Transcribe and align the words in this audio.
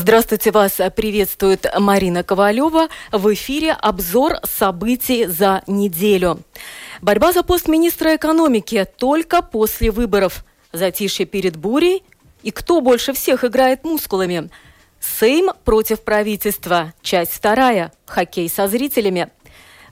Здравствуйте, 0.00 0.52
вас 0.52 0.80
приветствует 0.94 1.66
Марина 1.76 2.22
Ковалева. 2.22 2.86
В 3.10 3.34
эфире 3.34 3.72
обзор 3.72 4.34
событий 4.44 5.26
за 5.26 5.62
неделю. 5.66 6.38
Борьба 7.02 7.32
за 7.32 7.42
пост 7.42 7.66
министра 7.66 8.14
экономики 8.14 8.86
только 8.96 9.42
после 9.42 9.90
выборов. 9.90 10.44
Затишье 10.72 11.26
перед 11.26 11.56
бурей. 11.56 12.04
И 12.44 12.52
кто 12.52 12.80
больше 12.80 13.12
всех 13.12 13.42
играет 13.42 13.82
мускулами? 13.82 14.50
Сейм 15.00 15.50
против 15.64 16.02
правительства. 16.02 16.94
Часть 17.02 17.32
вторая. 17.32 17.92
Хоккей 18.06 18.48
со 18.48 18.68
зрителями. 18.68 19.30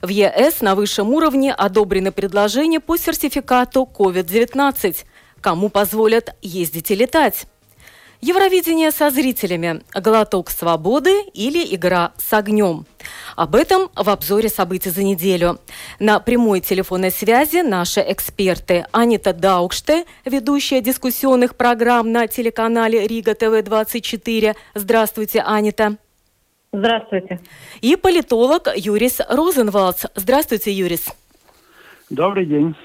В 0.01 0.07
ЕС 0.07 0.61
на 0.61 0.75
высшем 0.75 1.09
уровне 1.09 1.53
одобрены 1.53 2.13
предложения 2.13 2.79
по 2.79 2.95
сертификату 2.95 3.85
COVID-19. 3.93 5.03
Кому 5.41 5.67
позволят 5.67 6.33
ездить 6.41 6.91
и 6.91 6.95
летать? 6.95 7.45
Евровидение 8.19 8.89
со 8.89 9.11
зрителями, 9.11 9.81
глоток 9.93 10.49
свободы 10.49 11.21
или 11.35 11.63
игра 11.75 12.13
с 12.17 12.33
огнем. 12.33 12.87
Об 13.35 13.53
этом 13.53 13.89
в 13.95 14.09
обзоре 14.09 14.49
событий 14.49 14.89
за 14.89 15.03
неделю. 15.03 15.59
На 15.99 16.19
прямой 16.19 16.61
телефонной 16.61 17.11
связи 17.11 17.57
наши 17.57 18.03
эксперты 18.07 18.87
Анита 18.91 19.33
Даукште, 19.33 20.05
ведущая 20.25 20.81
дискуссионных 20.81 21.55
программ 21.55 22.11
на 22.11 22.27
телеканале 22.27 23.05
Рига 23.05 23.35
ТВ-24. 23.35 24.55
Здравствуйте, 24.73 25.41
Анита. 25.41 25.97
Здравствуйте. 26.73 27.39
И 27.81 27.95
политолог 27.95 28.67
Юрис 28.75 29.21
Розенвалдс. 29.29 30.05
Здравствуйте, 30.15 30.71
Юрис. 30.71 31.05
Добрый 32.09 32.47
день. 32.47 32.75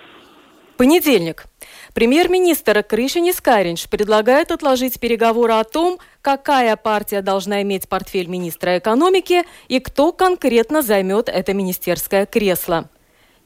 Понедельник. 0.77 1.47
Премьер-министр 1.95 2.83
Кришинис 2.83 3.43
Каринч 3.43 3.87
предлагает 3.87 4.51
отложить 4.51 4.99
переговоры 4.99 5.53
о 5.53 5.65
том, 5.65 5.99
какая 6.23 6.77
партия 6.77 7.21
должна 7.21 7.61
иметь 7.61 7.87
портфель 7.87 8.29
министра 8.29 8.79
экономики 8.79 9.45
и 9.69 9.79
кто 9.79 10.13
конкретно 10.13 10.81
займет 10.81 11.29
это 11.29 11.53
министерское 11.53 12.25
кресло. 12.25 12.89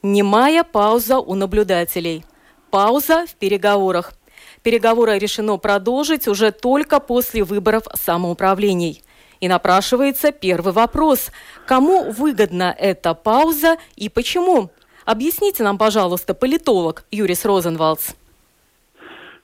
Немая 0.01 0.63
пауза 0.63 1.19
у 1.19 1.35
наблюдателей. 1.35 2.23
Пауза 2.71 3.25
в 3.27 3.35
переговорах. 3.35 4.13
Переговоры 4.63 5.19
решено 5.19 5.57
продолжить 5.57 6.29
уже 6.29 6.51
только 6.51 7.01
после 7.01 7.43
выборов 7.43 7.83
самоуправлений. 7.95 9.03
И 9.41 9.49
напрашивается 9.49 10.31
первый 10.31 10.71
вопрос. 10.71 11.31
Кому 11.65 12.11
выгодна 12.11 12.73
эта 12.77 13.13
пауза 13.13 13.77
и 13.97 14.07
почему? 14.07 14.69
Объясните 15.03 15.63
нам, 15.63 15.77
пожалуйста, 15.77 16.33
политолог 16.33 17.03
Юрис 17.11 17.43
Розенвалдс. 17.43 18.13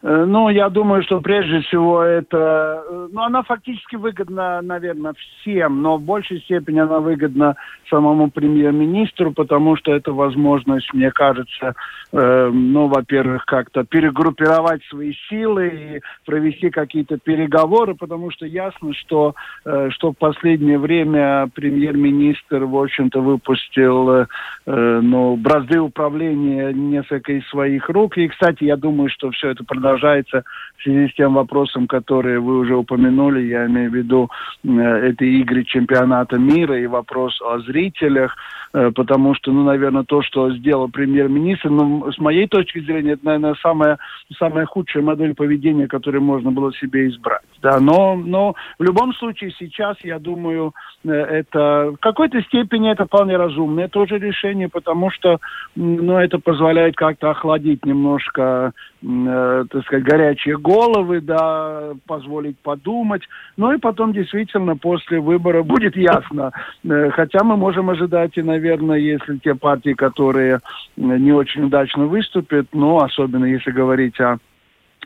Э, 0.03 0.25
ну, 0.25 0.49
я 0.49 0.69
думаю, 0.69 1.01
что 1.03 1.21
прежде 1.21 1.61
всего 1.61 2.03
это... 2.03 2.83
Э, 2.89 3.07
ну, 3.09 3.21
она 3.21 3.41
фактически 3.43 3.95
выгодна, 3.95 4.61
наверное, 4.61 5.13
всем, 5.13 5.81
но 5.81 5.97
в 5.97 6.01
большей 6.01 6.41
степени 6.41 6.79
она 6.79 6.99
выгодна 6.99 7.55
самому 7.89 8.29
премьер-министру, 8.29 9.31
потому 9.31 9.77
что 9.77 9.93
это 9.93 10.11
возможность, 10.11 10.93
мне 10.93 11.09
кажется, 11.11 11.75
э, 12.11 12.49
ну, 12.53 12.87
во-первых, 12.87 13.45
как-то 13.45 13.85
перегруппировать 13.85 14.83
свои 14.89 15.13
силы 15.29 15.67
и 15.67 16.01
провести 16.25 16.69
какие-то 16.69 17.17
переговоры, 17.17 17.95
потому 17.95 18.29
что 18.29 18.45
ясно, 18.45 18.93
что, 18.93 19.35
э, 19.65 19.89
что 19.91 20.11
в 20.11 20.17
последнее 20.17 20.79
время 20.79 21.47
премьер-министр, 21.55 22.65
в 22.65 22.75
общем-то, 22.75 23.21
выпустил, 23.21 24.09
э, 24.09 24.25
э 24.65 24.99
ну, 25.01 25.37
бразды 25.37 25.79
управления 25.79 26.73
несколько 26.73 27.31
из 27.33 27.47
своих 27.47 27.89
рук. 27.89 28.17
И, 28.17 28.27
кстати, 28.27 28.65
я 28.65 28.75
думаю, 28.75 29.09
что 29.09 29.31
все 29.31 29.49
это 29.49 29.63
продолжается 29.63 29.92
продолжается 29.93 30.43
в 30.77 30.83
связи 30.83 31.11
с 31.11 31.15
тем 31.15 31.35
вопросом, 31.35 31.87
который 31.87 32.39
вы 32.39 32.59
уже 32.59 32.75
упомянули, 32.75 33.41
я 33.41 33.67
имею 33.67 33.91
в 33.91 33.93
виду 33.93 34.29
э, 34.63 35.09
эти 35.09 35.23
игры 35.23 35.63
чемпионата 35.63 36.37
мира 36.37 36.77
и 36.77 36.87
вопрос 36.87 37.39
о 37.41 37.59
зрителях, 37.59 38.35
э, 38.73 38.91
потому 38.93 39.35
что, 39.35 39.51
ну, 39.51 39.63
наверное, 39.63 40.03
то, 40.03 40.21
что 40.21 40.51
сделал 40.51 40.89
премьер-министр, 40.89 41.69
ну, 41.69 42.11
с 42.11 42.17
моей 42.17 42.47
точки 42.47 42.79
зрения, 42.79 43.11
это, 43.11 43.25
наверное, 43.25 43.55
самая, 43.61 43.97
самая 44.37 44.65
худшая 44.65 45.03
модель 45.03 45.35
поведения, 45.35 45.87
которую 45.87 46.23
можно 46.23 46.51
было 46.51 46.73
себе 46.73 47.07
избрать. 47.07 47.43
Да, 47.61 47.79
но, 47.79 48.15
но 48.15 48.55
в 48.77 48.83
любом 48.83 49.13
случае 49.13 49.53
сейчас, 49.57 49.95
я 50.03 50.19
думаю, 50.19 50.73
э, 51.05 51.11
это 51.11 51.93
в 51.93 51.97
какой-то 51.97 52.41
степени 52.41 52.91
это 52.91 53.05
вполне 53.05 53.37
разумное 53.37 53.87
тоже 53.87 54.17
решение, 54.17 54.67
потому 54.67 55.11
что, 55.11 55.37
ну, 55.75 56.17
это 56.17 56.39
позволяет 56.39 56.95
как-то 56.95 57.29
охладить 57.29 57.85
немножко, 57.85 58.73
э, 59.01 59.65
сказать, 59.83 60.03
горячие 60.03 60.57
головы, 60.57 61.21
да, 61.21 61.93
позволить 62.07 62.57
подумать. 62.59 63.23
Ну 63.57 63.71
и 63.73 63.77
потом 63.77 64.13
действительно 64.13 64.75
после 64.75 65.19
выбора 65.19 65.63
будет 65.63 65.95
ясно. 65.95 66.51
Э, 66.83 67.09
хотя 67.11 67.43
мы 67.43 67.57
можем 67.57 67.89
ожидать 67.89 68.37
и, 68.37 68.41
наверное, 68.41 68.97
если 68.97 69.37
те 69.37 69.55
партии, 69.55 69.93
которые 69.93 70.59
не 70.95 71.31
очень 71.31 71.65
удачно 71.65 72.05
выступят, 72.05 72.67
ну, 72.73 72.97
особенно 72.99 73.45
если 73.45 73.71
говорить 73.71 74.19
о 74.19 74.37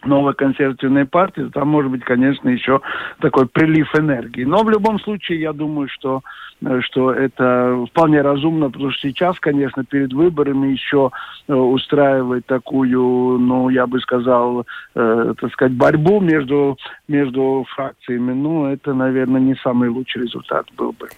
новой 0.05 0.33
консервативной 0.33 1.05
партии, 1.05 1.49
там 1.53 1.69
может 1.69 1.91
быть, 1.91 2.03
конечно, 2.03 2.49
еще 2.49 2.81
такой 3.19 3.47
прилив 3.47 3.93
энергии. 3.95 4.43
Но 4.43 4.63
в 4.63 4.69
любом 4.69 4.99
случае, 4.99 5.41
я 5.41 5.53
думаю, 5.53 5.87
что, 5.89 6.21
э, 6.61 6.81
что 6.81 7.11
это 7.11 7.85
вполне 7.89 8.21
разумно, 8.21 8.69
потому 8.69 8.91
что 8.91 9.07
сейчас, 9.07 9.39
конечно, 9.39 9.83
перед 9.83 10.13
выборами 10.13 10.67
еще 10.67 11.11
э, 11.47 11.53
устраивать 11.53 12.45
такую, 12.45 13.37
ну, 13.39 13.69
я 13.69 13.87
бы 13.87 13.99
сказал, 13.99 14.65
э, 14.95 15.33
так 15.39 15.51
сказать, 15.53 15.73
борьбу 15.73 16.19
между, 16.19 16.77
между 17.07 17.65
фракциями, 17.75 18.33
ну, 18.33 18.65
это, 18.65 18.93
наверное, 18.93 19.41
не 19.41 19.55
самый 19.55 19.89
лучший 19.89 20.23
результат 20.23 20.67
был 20.77 20.91
бы. 20.91 21.09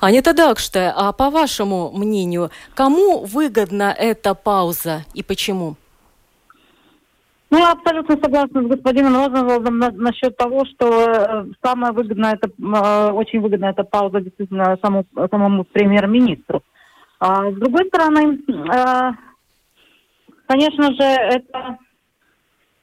Анита 0.00 0.32
Дакште, 0.32 0.92
а 0.96 1.12
по 1.12 1.30
вашему 1.30 1.90
мнению, 1.92 2.50
кому 2.74 3.24
выгодна 3.24 3.94
эта 3.96 4.34
пауза 4.34 5.04
и 5.12 5.22
почему? 5.22 5.76
Ну, 7.50 7.64
абсолютно 7.64 8.16
согласна 8.22 8.62
с 8.62 8.66
господином 8.66 9.14
Розенвалдом 9.14 9.78
на, 9.78 9.90
насчет 9.90 10.36
того, 10.36 10.66
что 10.66 10.86
э, 10.86 11.46
самое 11.64 11.92
выгодное, 11.92 12.34
это, 12.34 12.48
э, 12.48 13.10
очень 13.12 13.40
выгодная 13.40 13.70
эта 13.70 13.84
пауза 13.84 14.20
действительно 14.20 14.76
саму, 14.82 15.06
самому 15.30 15.64
премьер-министру. 15.64 16.62
А, 17.20 17.50
с 17.50 17.54
другой 17.54 17.86
стороны, 17.86 18.38
э, 18.48 19.12
конечно 20.46 20.92
же, 20.92 21.02
это 21.02 21.78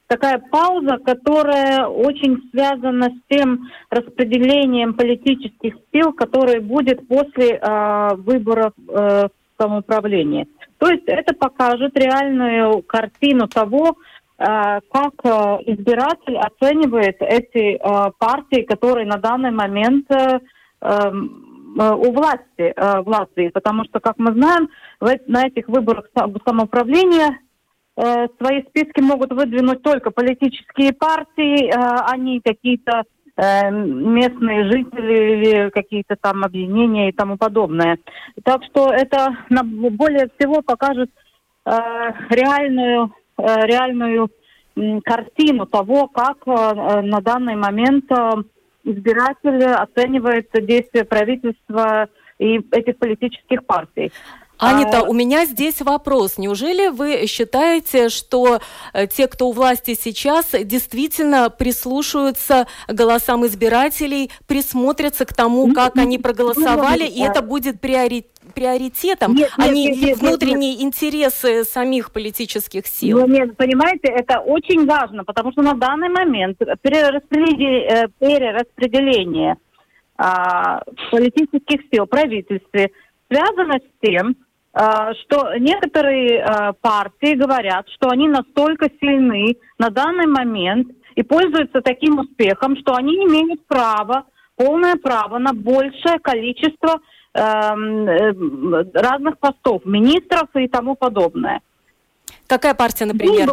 такая 0.07 0.39
пауза, 0.51 0.97
которая 0.97 1.85
очень 1.85 2.49
связана 2.51 3.09
с 3.09 3.33
тем 3.35 3.69
распределением 3.91 4.95
политических 4.95 5.75
сил, 5.93 6.11
которое 6.13 6.59
будет 6.59 7.07
после 7.07 7.59
э, 7.61 8.15
выборов 8.15 8.73
э, 8.89 9.27
самоуправления. 9.59 10.47
То 10.77 10.89
есть 10.89 11.03
это 11.07 11.33
покажет 11.33 11.97
реальную 11.97 12.81
картину 12.81 13.47
того, 13.47 13.95
как 14.37 15.13
э, 15.23 15.29
избиратель 15.65 16.37
оценивает 16.37 17.17
эти 17.21 17.75
э, 17.75 18.11
партии, 18.19 18.63
которые 18.63 19.07
на 19.07 19.17
данный 19.17 19.51
момент 19.51 20.07
эм, 20.11 21.41
у 21.77 22.13
власти 22.13 22.73
в 22.77 23.03
Латвии, 23.05 23.49
потому 23.49 23.83
что, 23.83 23.99
как 23.99 24.17
мы 24.17 24.31
знаем, 24.31 24.69
на 25.01 25.45
этих 25.45 25.67
выборах 25.67 26.05
самоуправления 26.45 27.37
свои 27.97 28.61
списки 28.69 29.01
могут 29.01 29.33
выдвинуть 29.33 29.81
только 29.81 30.11
политические 30.11 30.93
партии, 30.93 31.69
а 31.75 32.15
не 32.15 32.39
какие-то 32.39 33.03
местные 33.35 34.71
жители 34.71 35.33
или 35.33 35.69
какие-то 35.69 36.15
там 36.15 36.45
объединения 36.45 37.09
и 37.09 37.13
тому 37.13 37.35
подобное. 37.35 37.97
Так 38.45 38.63
что 38.69 38.93
это 38.93 39.35
более 39.49 40.29
всего 40.37 40.61
покажет 40.61 41.09
реальную 41.65 43.11
Э, 43.11 43.24
реальную 43.37 44.29
картину 45.03 45.65
того, 45.65 46.07
как 46.07 46.37
э, 46.45 47.01
на 47.01 47.21
данный 47.21 47.55
момент 47.55 48.05
э, 48.11 48.31
избиратель 48.83 49.63
оценивает 49.63 50.49
действия 50.53 51.05
правительства 51.05 52.09
и 52.39 52.59
этих 52.71 52.97
политических 52.97 53.65
партий. 53.65 54.11
Анита, 54.57 54.99
а... 54.99 55.03
у 55.03 55.13
меня 55.13 55.45
здесь 55.45 55.81
вопрос. 55.81 56.37
Неужели 56.37 56.87
вы 56.87 57.25
считаете, 57.27 58.09
что 58.09 58.59
э, 58.93 59.07
те, 59.07 59.27
кто 59.27 59.49
у 59.49 59.51
власти 59.51 59.97
сейчас, 59.99 60.51
действительно 60.51 61.49
прислушаются 61.49 62.67
голосам 62.87 63.45
избирателей, 63.45 64.31
присмотрятся 64.47 65.25
к 65.25 65.33
тому, 65.33 65.73
как 65.73 65.97
они 65.97 66.17
проголосовали, 66.17 67.05
и 67.05 67.21
это 67.21 67.41
будет 67.41 67.79
приоритет? 67.79 68.34
Приоритетом, 68.55 69.35
нет, 69.35 69.51
а 69.57 69.67
не 69.67 69.89
нет, 69.91 70.17
внутренние 70.17 70.71
нет, 70.71 70.79
нет. 70.79 70.87
интересы 70.87 71.63
самих 71.63 72.11
политических 72.11 72.87
сил. 72.87 73.19
Ну, 73.19 73.27
нет, 73.27 73.55
понимаете, 73.57 74.07
это 74.07 74.39
очень 74.39 74.85
важно, 74.87 75.23
потому 75.23 75.51
что 75.51 75.61
на 75.61 75.73
данный 75.73 76.09
момент 76.09 76.57
перераспределение, 76.81 77.87
э, 77.87 78.07
перераспределение 78.19 79.57
а, 80.17 80.81
политических 81.11 81.81
сил 81.91 82.05
в 82.05 82.09
правительстве 82.09 82.91
связано 83.29 83.75
с 83.75 84.07
тем, 84.07 84.35
а, 84.73 85.13
что 85.13 85.55
некоторые 85.57 86.41
а, 86.41 86.73
партии 86.73 87.35
говорят, 87.35 87.87
что 87.89 88.09
они 88.09 88.27
настолько 88.27 88.89
сильны 88.99 89.57
на 89.77 89.89
данный 89.89 90.27
момент 90.27 90.87
и 91.15 91.23
пользуются 91.23 91.81
таким 91.81 92.19
успехом, 92.19 92.77
что 92.77 92.95
они 92.95 93.15
имеют 93.15 93.65
право, 93.67 94.25
полное 94.55 94.95
право 94.95 95.37
на 95.37 95.53
большее 95.53 96.19
количество 96.19 96.95
э, 96.95 97.14
разных 97.35 99.37
постов, 99.39 99.85
министров 99.85 100.47
и 100.55 100.67
тому 100.67 100.95
подобное. 100.95 101.61
Какая 102.47 102.73
партия, 102.73 103.05
например? 103.05 103.51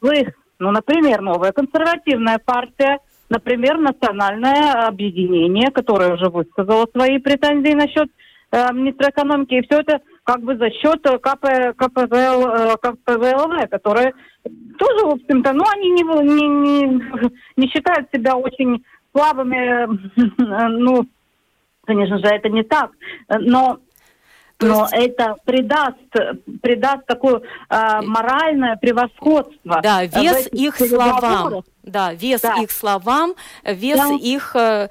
Вы, 0.00 0.34
ну, 0.58 0.72
например, 0.72 1.20
новая 1.20 1.52
консервативная 1.52 2.40
партия, 2.44 2.98
например, 3.28 3.78
национальное 3.78 4.88
объединение, 4.88 5.70
которое 5.70 6.14
уже 6.14 6.30
высказало 6.30 6.86
свои 6.92 7.18
претензии 7.18 7.74
насчет 7.74 8.08
э, 8.50 8.72
министра 8.72 9.10
экономики, 9.10 9.54
и 9.54 9.66
все 9.66 9.80
это 9.80 10.00
как 10.24 10.40
бы 10.40 10.56
за 10.56 10.70
счет 10.70 11.02
КП, 11.02 11.76
КПВЛ, 11.76 12.48
э, 12.48 12.76
КПВЛВ, 12.80 13.68
которые 13.70 14.14
тоже, 14.78 15.06
в 15.06 15.10
общем-то, 15.10 15.52
ну, 15.52 15.64
они 15.76 15.90
не, 15.90 16.02
не, 16.02 16.48
не, 16.48 17.02
не 17.56 17.68
считают 17.68 18.08
себя 18.12 18.36
очень 18.36 18.82
слабыми, 19.12 19.88
ну, 20.78 21.06
конечно 21.84 22.18
же, 22.18 22.26
это 22.26 22.48
не 22.48 22.62
так, 22.62 22.90
но 23.28 23.78
но 24.62 24.88
есть... 24.92 24.92
это 24.92 25.36
придаст, 25.44 25.96
придаст 26.62 27.06
такое 27.06 27.42
э, 27.68 28.00
моральное 28.02 28.76
превосходство. 28.76 29.80
Да, 29.82 30.04
вес 30.04 30.48
их 30.52 30.76
словам. 30.76 31.64
Да, 31.82 32.12
вес 32.12 32.42
да. 32.42 32.54
их 32.62 32.70
словам, 32.70 33.34
вес 33.64 33.98
да. 33.98 34.14
их 34.14 34.54
э, 34.54 34.88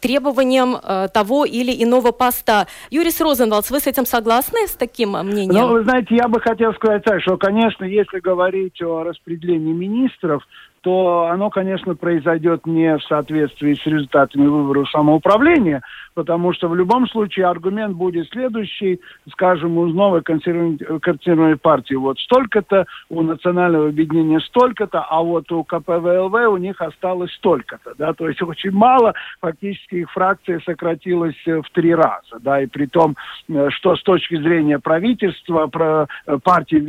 требованиям 0.00 0.76
э, 0.76 1.08
того 1.12 1.44
или 1.44 1.82
иного 1.82 2.12
поста. 2.12 2.66
Юрис 2.90 3.20
Розенвалдс, 3.20 3.70
вы 3.70 3.80
с 3.80 3.86
этим 3.88 4.06
согласны, 4.06 4.66
с 4.68 4.74
таким 4.74 5.12
мнением? 5.12 5.66
Ну, 5.66 5.68
вы 5.72 5.82
знаете, 5.82 6.14
я 6.14 6.28
бы 6.28 6.40
хотел 6.40 6.72
сказать 6.74 7.02
так, 7.02 7.20
что, 7.20 7.36
конечно, 7.36 7.84
если 7.84 8.20
говорить 8.20 8.80
о 8.80 9.02
распределении 9.02 9.72
министров, 9.72 10.44
то 10.82 11.28
оно, 11.30 11.50
конечно, 11.50 11.94
произойдет 11.94 12.64
не 12.66 12.96
в 12.96 13.02
соответствии 13.04 13.74
с 13.74 13.84
результатами 13.86 14.46
выборов 14.46 14.88
самоуправления, 14.90 15.82
потому 16.20 16.52
что 16.52 16.68
в 16.68 16.74
любом 16.74 17.08
случае 17.08 17.46
аргумент 17.46 17.96
будет 17.96 18.28
следующий, 18.28 19.00
скажем, 19.32 19.78
у 19.78 19.86
новой 19.86 20.20
консервативной 20.20 21.56
партии. 21.56 21.94
Вот 21.94 22.18
столько-то, 22.18 22.84
у 23.08 23.22
национального 23.22 23.88
объединения 23.88 24.38
столько-то, 24.40 25.00
а 25.00 25.22
вот 25.22 25.50
у 25.50 25.64
КПВЛВ 25.64 26.34
у 26.34 26.58
них 26.58 26.78
осталось 26.82 27.32
столько-то, 27.36 27.94
да, 27.96 28.12
то 28.12 28.28
есть 28.28 28.42
очень 28.42 28.72
мало, 28.72 29.14
фактически 29.40 29.94
их 29.94 30.10
фракция 30.10 30.60
сократилась 30.60 31.40
э, 31.46 31.62
в 31.62 31.70
три 31.70 31.94
раза, 31.94 32.38
да, 32.40 32.60
и 32.60 32.66
при 32.66 32.84
том, 32.84 33.16
э, 33.48 33.70
что 33.70 33.96
с 33.96 34.02
точки 34.02 34.36
зрения 34.36 34.78
правительства, 34.78 35.68
про 35.68 36.06
э, 36.26 36.38
партии, 36.44 36.84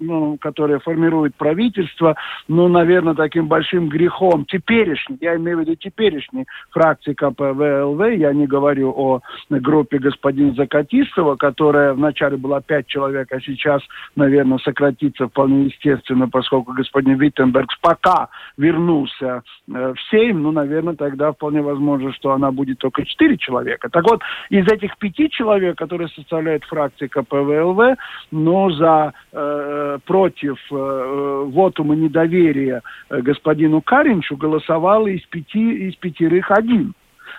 ну, 0.00 0.36
которая 0.38 0.80
формирует 0.80 1.34
правительство, 1.36 2.14
ну, 2.46 2.68
наверное, 2.68 3.14
таким 3.14 3.46
большим 3.46 3.88
грехом 3.88 4.44
теперешней, 4.44 5.16
я 5.22 5.36
имею 5.36 5.56
в 5.56 5.60
виду 5.60 5.76
теперешней 5.76 6.44
фракции 6.70 7.14
КПВЛВ, 7.14 8.00
я 8.18 8.34
не 8.34 8.46
говорю 8.46 8.65
о 8.74 9.20
группе 9.50 9.98
господина 9.98 10.54
Закатистова, 10.54 11.36
которая 11.36 11.94
вначале 11.94 12.36
была 12.36 12.60
пять 12.60 12.86
человек, 12.86 13.32
а 13.32 13.40
сейчас, 13.40 13.82
наверное, 14.16 14.58
сократится 14.58 15.28
вполне 15.28 15.64
естественно, 15.64 16.28
поскольку 16.28 16.72
господин 16.72 17.18
Виттенберг 17.18 17.70
пока 17.80 18.28
вернулся 18.56 19.42
э, 19.72 19.94
в 19.94 20.00
Сейм, 20.10 20.42
ну, 20.42 20.52
наверное, 20.52 20.94
тогда 20.94 21.32
вполне 21.32 21.62
возможно, 21.62 22.12
что 22.12 22.32
она 22.32 22.50
будет 22.50 22.78
только 22.78 23.04
четыре 23.04 23.36
человека. 23.36 23.88
Так 23.88 24.04
вот, 24.08 24.22
из 24.50 24.66
этих 24.66 24.96
пяти 24.98 25.30
человек, 25.30 25.76
которые 25.78 26.08
составляют 26.08 26.64
фракции 26.64 27.06
КПВЛВ, 27.06 27.96
ну, 28.30 28.70
за 28.70 29.12
э, 29.32 29.98
против 30.04 30.58
э, 30.70 30.76
э 30.76 31.44
вотума 31.46 31.94
недоверия 31.94 32.82
э, 33.10 33.20
господину 33.20 33.80
Каринчу 33.80 34.36
голосовало 34.36 35.06
из 35.08 35.22
пяти, 35.26 35.88
из 35.88 35.96
пятерых 35.96 36.50
один. 36.50 36.94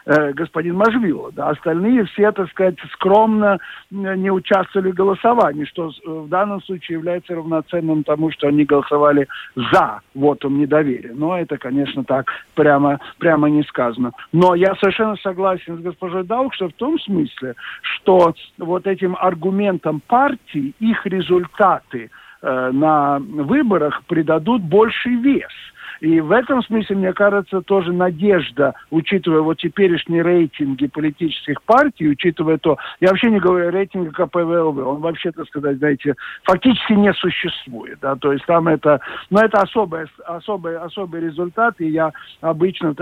Э, 0.10 0.32
господин 0.32 0.78
Мажвило. 0.78 1.32
Да. 1.34 1.50
Остальные 1.50 2.06
все, 2.06 2.32
так 2.32 2.50
сказать, 2.52 2.76
скромно 2.94 3.60
не 3.92 4.32
участвовали 4.32 4.92
в 4.92 4.96
голосовании, 4.96 5.66
что 5.66 5.90
э, 5.90 6.10
в 6.10 6.30
данном 6.30 6.62
случае 6.62 6.98
является 6.98 7.36
равноценным 7.36 8.06
тому, 8.06 8.32
что 8.32 8.48
они 8.48 8.64
голосовали 8.64 9.28
за 9.58 10.00
вотом 10.16 10.60
недоверия. 10.60 11.12
Но 11.14 11.38
это, 11.38 11.58
конечно, 11.58 12.06
так 12.06 12.32
прямо, 12.56 13.02
прямо 13.18 13.50
не 13.50 13.64
сказано. 13.64 14.12
Но 14.32 14.56
я 14.56 14.76
совершенно 14.76 15.18
согласен 15.18 15.78
с 15.78 15.82
госпожой 15.82 16.24
Даук, 16.24 16.54
что 16.54 16.70
в 16.70 16.74
том 16.74 16.98
смысле, 17.00 17.56
что 17.82 18.34
вот 18.58 18.88
этим 18.88 19.18
аргументом 19.20 20.02
партии 20.08 20.74
их 20.80 21.06
результаты 21.06 22.10
э, 22.42 22.72
на 22.72 23.20
выборах 23.20 24.04
придадут 24.08 24.62
больший 24.62 25.16
вес– 25.16 25.52
и 26.00 26.20
в 26.22 26.32
этом 26.32 26.62
смысле, 26.64 26.96
мне 26.96 27.14
кажется, 27.14 27.62
тоже 27.62 27.92
надежда, 27.92 28.74
учитывая 28.92 29.42
вот 29.42 29.58
теперешние 29.58 30.22
рейтинги 30.22 30.88
политических 30.88 31.62
партий, 31.64 32.10
учитывая 32.10 32.58
то, 32.58 32.78
я 33.00 33.10
вообще 33.10 33.30
не 33.32 33.40
говорю 33.40 33.68
о 33.68 33.72
рейтинге 33.72 34.12
КПВЛВ, 34.12 34.78
он 34.78 35.02
вообще, 35.02 35.32
так 35.32 35.48
сказать, 35.48 35.78
знаете, 35.78 36.16
фактически 36.44 36.94
не 36.94 37.14
существует, 37.14 38.00
да, 38.02 38.16
то 38.16 38.32
есть 38.32 38.46
там 38.46 38.68
это, 38.68 39.00
но 39.30 39.42
это 39.42 39.62
особый, 39.62 40.06
особый, 40.26 40.78
особый 40.78 41.22
результат, 41.22 41.76
и 41.80 41.88
я 41.88 42.12
обычно, 42.42 42.94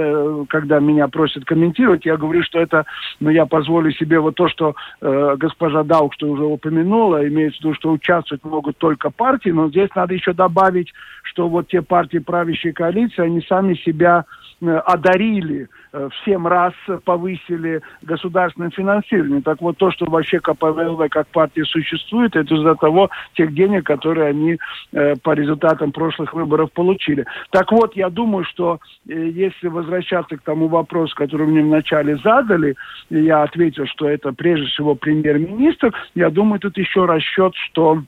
когда 0.48 0.80
меня 0.80 1.08
просят 1.08 1.46
комментировать, 1.46 2.06
я 2.06 2.18
говорю, 2.18 2.44
что 2.44 2.60
это, 2.60 2.86
ну, 3.20 3.30
я 3.30 3.46
позволю 3.46 3.92
себе 3.92 4.20
вот 4.20 4.36
то, 4.36 4.48
что 4.48 4.76
э, 5.02 5.36
госпожа 5.38 5.84
Даук, 5.84 6.14
что 6.14 6.28
уже 6.28 6.44
упомянула, 6.44 7.28
имеется 7.28 7.60
в 7.60 7.64
виду, 7.66 7.74
что 7.76 7.92
участвовать 7.92 8.44
могут 8.44 8.78
только 8.78 9.10
партии, 9.10 9.50
но 9.50 9.70
здесь 9.70 9.90
надо 9.96 10.14
еще 10.14 10.34
добавить, 10.34 10.92
что 11.24 11.48
вот 11.50 11.68
те 11.68 11.82
партии 11.82 12.20
правящие 12.20 12.74
коалиции, 12.86 13.24
они 13.24 13.42
сами 13.42 13.74
себя 13.76 14.26
э, 14.62 14.78
одарили, 14.86 15.68
э, 15.92 16.10
в 16.10 16.26
семь 16.26 16.48
раз 16.48 16.74
повысили 17.04 17.82
государственное 18.04 18.70
финансирование. 18.70 19.42
Так 19.42 19.62
вот, 19.62 19.78
то, 19.78 19.92
что 19.92 20.06
вообще 20.06 20.40
КПВЛВ 20.40 21.10
как 21.10 21.28
партия 21.28 21.66
существует, 21.66 22.36
это 22.36 22.54
из-за 22.54 22.76
того, 22.76 23.10
тех 23.34 23.54
денег, 23.54 23.86
которые 23.86 24.28
они 24.28 24.58
э, 24.92 25.16
по 25.24 25.34
результатам 25.34 25.92
прошлых 25.92 26.34
выборов 26.34 26.72
получили. 26.74 27.26
Так 27.50 27.72
вот, 27.72 27.96
я 27.96 28.10
думаю, 28.10 28.46
что 28.46 28.80
если 29.06 29.68
возвращаться 29.68 30.38
к 30.38 30.42
тому 30.42 30.68
вопросу, 30.68 31.16
который 31.16 31.48
мне 31.48 31.62
вначале 31.62 32.18
задали, 32.18 32.76
я 33.10 33.44
ответил, 33.44 33.86
что 33.88 34.08
это 34.08 34.32
прежде 34.32 34.68
всего 34.68 34.96
премьер-министр, 34.96 35.94
я 36.14 36.30
думаю, 36.30 36.60
тут 36.60 36.78
еще 36.78 37.06
расчет, 37.06 37.54
что 37.56 38.04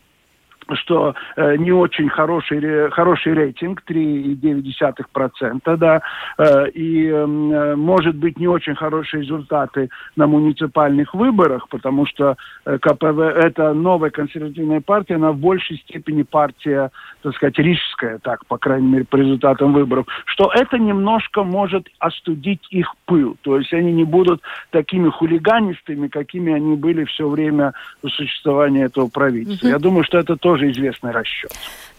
что 0.75 1.15
э, 1.35 1.55
не 1.57 1.71
очень 1.71 2.09
хороший, 2.09 2.89
хороший 2.91 3.33
рейтинг, 3.33 3.83
3,9%, 3.87 5.77
да, 5.77 6.01
э, 6.37 6.69
и 6.71 7.07
эм, 7.07 7.51
э, 7.51 7.75
может 7.75 8.15
быть 8.15 8.39
не 8.39 8.47
очень 8.47 8.75
хорошие 8.75 9.21
результаты 9.21 9.89
на 10.15 10.27
муниципальных 10.27 11.13
выборах, 11.13 11.67
потому 11.69 12.05
что 12.05 12.35
э, 12.65 12.77
КПВ, 12.79 13.19
это 13.19 13.73
новая 13.73 14.09
консервативная 14.09 14.81
партия, 14.81 15.15
она 15.15 15.31
в 15.31 15.37
большей 15.37 15.77
степени 15.77 16.23
партия, 16.23 16.91
так 17.21 17.35
сказать, 17.35 17.57
рижская, 17.59 18.19
так, 18.19 18.45
по 18.47 18.57
крайней 18.57 18.87
мере, 18.87 19.05
по 19.05 19.15
результатам 19.15 19.73
выборов, 19.73 20.05
что 20.25 20.51
это 20.53 20.77
немножко 20.77 21.43
может 21.43 21.87
остудить 21.99 22.65
их 22.69 22.93
пыл, 23.05 23.37
то 23.41 23.57
есть 23.57 23.73
они 23.73 23.93
не 23.93 24.03
будут 24.03 24.41
такими 24.71 25.09
хулиганистыми, 25.09 26.07
какими 26.07 26.53
они 26.53 26.75
были 26.75 27.03
все 27.05 27.27
время 27.27 27.73
существования 28.05 28.85
этого 28.85 29.07
правительства. 29.07 29.67
Я 29.67 29.79
думаю, 29.79 30.03
что 30.03 30.17
это 30.17 30.35
тоже 30.35 30.56
тоже 30.57 30.71
известный 30.71 31.11
расчет. 31.11 31.51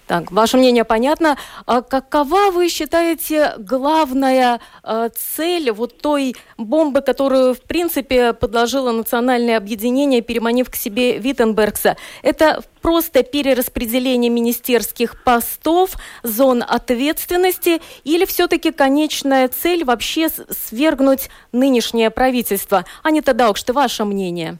Так, 0.06 0.32
ваше 0.32 0.56
мнение 0.56 0.84
понятно. 0.84 1.36
А 1.66 1.82
какова 1.82 2.50
вы 2.50 2.70
считаете 2.70 3.52
главная 3.58 4.58
э, 4.82 5.10
цель 5.14 5.70
вот 5.70 6.00
той 6.00 6.34
бомбы, 6.56 7.02
которую, 7.02 7.54
в 7.54 7.60
принципе, 7.60 8.32
подложило 8.32 8.90
национальное 8.90 9.58
объединение, 9.58 10.22
переманив 10.22 10.70
к 10.70 10.76
себе 10.76 11.18
Виттенбергса? 11.18 11.98
Это 12.22 12.62
просто 12.80 13.22
перераспределение 13.22 14.30
министерских 14.30 15.22
постов, 15.24 15.90
зон 16.22 16.64
ответственности, 16.66 17.82
или 18.04 18.24
все-таки 18.24 18.72
конечная 18.72 19.48
цель 19.48 19.84
вообще 19.84 20.30
свергнуть 20.30 21.28
нынешнее 21.52 22.08
правительство? 22.08 22.86
Анита 23.02 23.34
Даукшты, 23.34 23.74
ваше 23.74 24.06
мнение? 24.06 24.58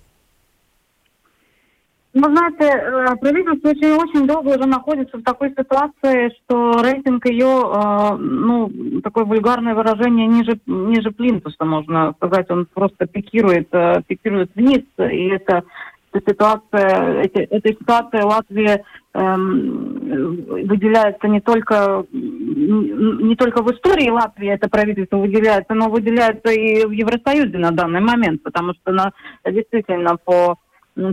Вы 2.15 2.25
знаете, 2.25 2.65
э, 2.65 3.17
правительство 3.17 3.69
очень, 3.69 3.93
очень 3.93 4.27
долго 4.27 4.49
уже 4.49 4.67
находится 4.67 5.19
в 5.19 5.23
такой 5.23 5.50
ситуации, 5.50 6.33
что 6.38 6.83
рейтинг 6.83 7.27
ее, 7.27 7.47
э, 7.47 8.17
ну, 8.17 9.00
такое 9.03 9.25
вульгарное 9.25 9.75
выражение, 9.75 10.27
ниже, 10.27 10.59
ниже 10.67 11.11
плинтуса, 11.11 11.65
можно 11.67 12.15
сказать, 12.17 12.50
он 12.50 12.67
просто 12.73 13.07
пикирует, 13.07 13.69
э, 13.73 14.03
пикирует 14.07 14.50
вниз, 14.55 14.83
и 14.99 15.29
это 15.29 15.65
эта 16.11 16.31
ситуация, 16.31 17.21
эти, 17.21 17.38
этой 17.38 17.73
ситуации 17.73 18.23
Латвия 18.23 18.83
эм, 19.12 20.67
выделяется 20.67 21.29
не 21.29 21.43
только 21.43 22.07
не 22.11 23.37
только 23.37 23.62
в 23.62 23.71
истории 23.73 24.09
Латвии 24.09 24.49
это 24.49 24.71
правительство 24.71 25.19
выделяется, 25.19 25.75
но 25.75 25.91
выделяется 25.91 26.50
и 26.50 26.87
в 26.87 26.93
Евросоюзе 26.93 27.59
на 27.59 27.73
данный 27.73 28.00
момент, 28.00 28.43
потому 28.43 28.73
что 28.73 28.93
на, 28.93 29.12
действительно 29.45 30.17
по 30.17 30.57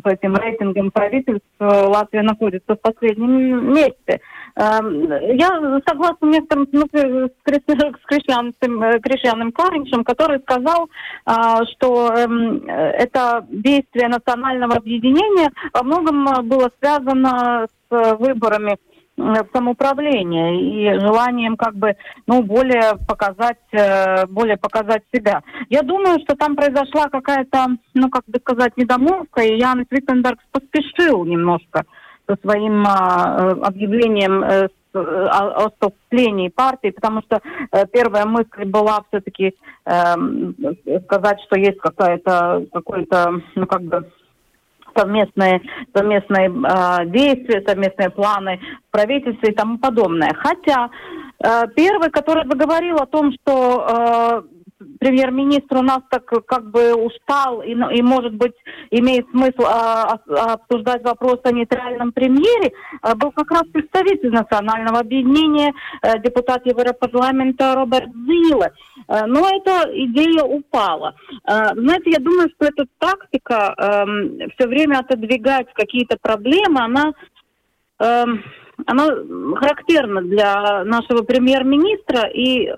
по 0.04 0.10
этим 0.10 0.36
рейтингам 0.36 0.92
правительств 0.92 1.46
Латвия 1.60 2.22
находится 2.22 2.76
в 2.76 2.82
последнем 2.82 3.74
месте. 3.74 4.22
Эм, 4.56 5.10
я 5.36 5.82
согласна 5.88 6.28
некоторым 6.28 6.68
ну, 6.72 6.86
с 6.86 7.32
Кришьяном, 7.44 8.54
Кришьяном 9.02 9.52
Каринчем, 9.52 10.04
который 10.04 10.40
сказал, 10.40 10.90
а, 11.26 11.64
что 11.66 12.14
эм, 12.14 12.66
это 12.68 13.46
действие 13.50 14.08
национального 14.08 14.76
объединения 14.76 15.52
во 15.74 15.84
многом 15.84 16.48
было 16.48 16.70
связано 16.80 17.68
с 17.90 18.16
выборами 18.18 18.78
самоуправления 19.18 20.54
и 20.60 21.00
желанием 21.00 21.56
как 21.56 21.76
бы 21.76 21.96
ну 22.28 22.44
более 22.44 22.98
показать 23.08 23.60
э, 23.72 24.26
более 24.28 24.58
показать 24.58 25.04
себя. 25.14 25.42
Я 25.70 25.82
думаю, 25.82 26.20
что 26.20 26.36
там 26.36 26.56
произошла 26.56 27.08
какая-то 27.10 27.68
ну 27.94 28.10
как 28.10 28.24
бы 28.28 28.40
сказать 28.40 28.76
недомолвка, 28.78 29.42
и 29.42 29.58
Янис 29.58 29.88
Виттенберг 29.90 30.40
поспешил 30.52 31.26
немножко 31.26 31.84
со 32.28 32.36
своим 32.42 32.84
а, 32.88 33.38
э, 33.38 33.62
объявлением 33.62 34.44
э, 34.44 34.68
о, 34.94 35.66
о 35.66 35.70
вступлении 35.70 36.50
партии, 36.50 36.90
потому 36.90 37.22
что 37.22 37.42
э, 37.72 37.86
первая 37.92 38.26
мысль 38.26 38.66
была 38.66 39.04
все-таки 39.10 39.56
э, 39.86 40.16
сказать, 41.06 41.40
что 41.46 41.58
есть 41.58 41.80
какая-то 41.80 42.66
какой-то 42.74 43.42
ну 43.56 43.68
как 43.68 43.82
бы 43.84 44.10
совместные, 44.96 45.62
совместные 45.94 46.48
э, 46.48 47.06
действия, 47.08 47.64
совместные 47.66 48.10
планы 48.10 48.60
в 48.88 48.92
правительстве 48.92 49.52
и 49.52 49.56
тому 49.56 49.78
подобное. 49.78 50.32
Хотя 50.36 50.90
э, 51.44 51.68
первый, 51.76 52.10
который 52.10 52.48
заговорил 52.50 52.98
о 52.98 53.06
том, 53.06 53.32
что 53.34 53.88
э, 53.88 54.56
премьер-министр 55.00 55.78
у 55.78 55.82
нас 55.82 56.00
так 56.10 56.26
как 56.26 56.70
бы 56.72 56.94
устал 56.94 57.62
и, 57.62 57.72
и 57.72 58.02
может 58.02 58.34
быть, 58.34 58.54
имеет 58.92 59.26
смысл 59.30 59.64
а, 59.66 60.20
а, 60.28 60.54
обсуждать 60.54 61.04
вопрос 61.04 61.40
о 61.44 61.52
нейтральном 61.52 62.12
премьере, 62.12 62.72
а, 63.02 63.16
был 63.16 63.32
как 63.32 63.52
раз 63.52 63.64
представитель 63.72 64.32
национального 64.32 65.00
объединения, 65.00 65.74
а, 66.02 66.18
депутат 66.20 66.66
Европарламента 66.66 67.76
Роберт 67.76 68.10
Зиле. 68.14 68.72
А, 69.08 69.28
но 69.28 69.48
эта 69.48 69.90
идея 69.94 70.44
упала. 70.44 71.16
А, 71.44 71.74
знаете, 71.76 72.12
я 72.12 72.20
думаю, 72.20 72.50
что 72.56 72.66
эта 72.66 72.86
тактика 72.98 73.74
а, 73.74 74.06
все 74.58 74.68
время 74.68 75.00
отодвигать 75.00 75.68
какие-то 75.74 76.18
проблемы, 76.22 76.82
она... 76.82 77.14
А, 78.00 78.26
она 78.88 79.08
характерна 79.56 80.22
для 80.22 80.84
нашего 80.84 81.24
премьер-министра, 81.24 82.28
и 82.28 82.70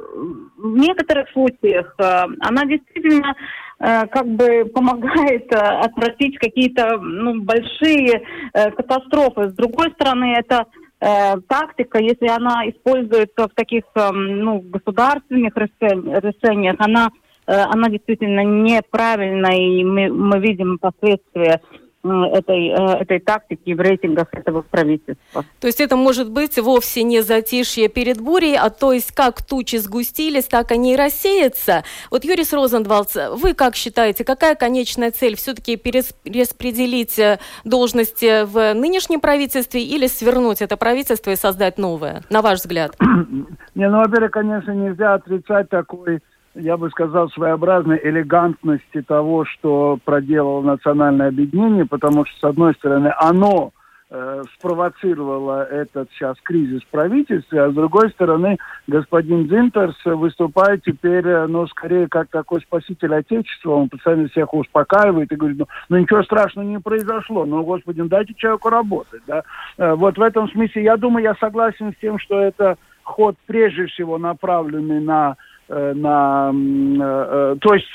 в 0.58 0.78
некоторых 0.78 1.28
случаях 1.32 1.94
э, 1.98 2.04
она 2.40 2.66
действительно 2.66 3.36
э, 3.80 4.06
как 4.06 4.28
бы 4.28 4.66
помогает 4.66 5.52
э, 5.52 5.58
отвратить 5.58 6.38
какие-то 6.38 7.00
ну, 7.00 7.42
большие 7.42 8.22
катастрофы. 8.54 9.50
С 9.50 9.54
другой 9.54 9.92
стороны, 9.94 10.36
это 10.38 10.68
тактика, 11.00 12.00
если 12.00 12.28
она 12.28 12.68
используется 12.70 13.48
в 13.48 13.54
таких 13.54 13.84
ну, 13.96 14.60
государственных 14.62 15.56
решениях, 15.56 16.76
она, 16.80 17.10
она 17.46 17.90
действительно 17.90 18.44
неправильна, 18.44 19.56
и 19.56 19.84
мы, 19.84 20.10
мы 20.10 20.40
видим 20.40 20.80
последствия 20.80 21.62
этой, 22.04 22.70
э, 22.70 23.02
этой 23.02 23.20
тактики 23.20 23.74
в 23.74 23.82
рейтингах 23.82 24.28
этого 24.32 24.62
правительства. 24.62 25.44
То 25.60 25.68
есть 25.68 25.82
это 25.82 25.96
может 25.96 26.32
быть 26.32 26.58
вовсе 26.58 27.04
не 27.04 27.22
затишье 27.22 27.90
перед 27.90 28.22
бурей, 28.22 28.58
а 28.58 28.70
то 28.70 28.94
есть 28.94 29.12
как 29.12 29.42
тучи 29.46 29.78
сгустились, 29.78 30.46
так 30.46 30.72
они 30.72 30.94
и 30.94 30.96
рассеются. 30.96 31.84
Вот, 32.12 32.24
Юрис 32.24 32.54
Розенвалдс, 32.54 33.18
вы 33.34 33.54
как 33.54 33.76
считаете, 33.76 34.24
какая 34.24 34.56
конечная 34.56 35.12
цель? 35.12 35.36
Все-таки 35.36 35.76
перераспределить 35.76 37.20
э, 37.20 37.40
должности 37.64 38.46
в 38.46 38.74
нынешнем 38.74 39.20
правительстве 39.20 39.84
или 39.84 40.08
свернуть 40.08 40.62
это 40.62 40.78
правительство 40.78 41.32
и 41.32 41.36
создать 41.36 41.78
новое, 41.78 42.24
на 42.30 42.42
ваш 42.42 42.60
взгляд? 42.60 42.96
Не, 43.76 43.90
ну, 43.90 43.98
во-первых, 43.98 44.32
конечно, 44.32 44.72
нельзя 44.72 45.16
отрицать 45.16 45.70
такой 45.70 46.22
я 46.60 46.78
бы 46.78 46.90
сказал, 46.90 47.30
своеобразной 47.30 48.00
элегантности 48.04 49.02
того, 49.02 49.46
что 49.46 50.00
проделало 50.04 50.62
национальное 50.62 51.30
объединение, 51.30 51.86
потому 51.86 52.26
что, 52.26 52.40
с 52.40 52.44
одной 52.44 52.74
стороны, 52.74 53.14
оно 53.20 53.72
э, 54.10 54.44
спровоцировало 54.58 55.64
этот 55.64 56.10
сейчас 56.12 56.38
кризис 56.42 56.82
в 56.82 56.88
правительстве, 56.88 57.62
а 57.62 57.70
с 57.70 57.74
другой 57.74 58.10
стороны, 58.12 58.58
господин 58.88 59.48
Зинтерс 59.48 59.96
выступает 60.06 60.84
теперь, 60.84 61.28
э, 61.28 61.48
ну, 61.48 61.68
скорее, 61.68 62.08
как 62.08 62.30
такой 62.30 62.62
спаситель 62.62 63.14
Отечества, 63.14 63.72
он 63.72 63.90
постоянно 63.90 64.28
всех 64.30 64.54
успокаивает 64.54 65.32
и 65.32 65.36
говорит, 65.36 65.60
ну, 65.60 65.68
ну 65.90 65.98
ничего 65.98 66.24
страшного 66.24 66.66
не 66.66 66.80
произошло, 66.80 67.46
ну, 67.46 67.64
господи, 67.64 68.02
дайте 68.04 68.34
человеку 68.34 68.70
работать, 68.70 69.22
да. 69.28 69.44
Э, 69.78 69.94
вот 69.94 70.18
в 70.18 70.22
этом 70.22 70.50
смысле, 70.50 70.84
я 70.84 70.98
думаю, 70.98 71.24
я 71.24 71.36
согласен 71.36 71.94
с 71.94 72.02
тем, 72.02 72.18
что 72.20 72.40
это 72.40 72.78
ход 73.04 73.36
прежде 73.46 73.86
всего 73.86 74.18
направленный 74.18 75.00
на 75.00 75.38
на, 75.70 76.52
э, 76.54 77.54
э, 77.54 77.56
то 77.60 77.74
есть, 77.74 77.90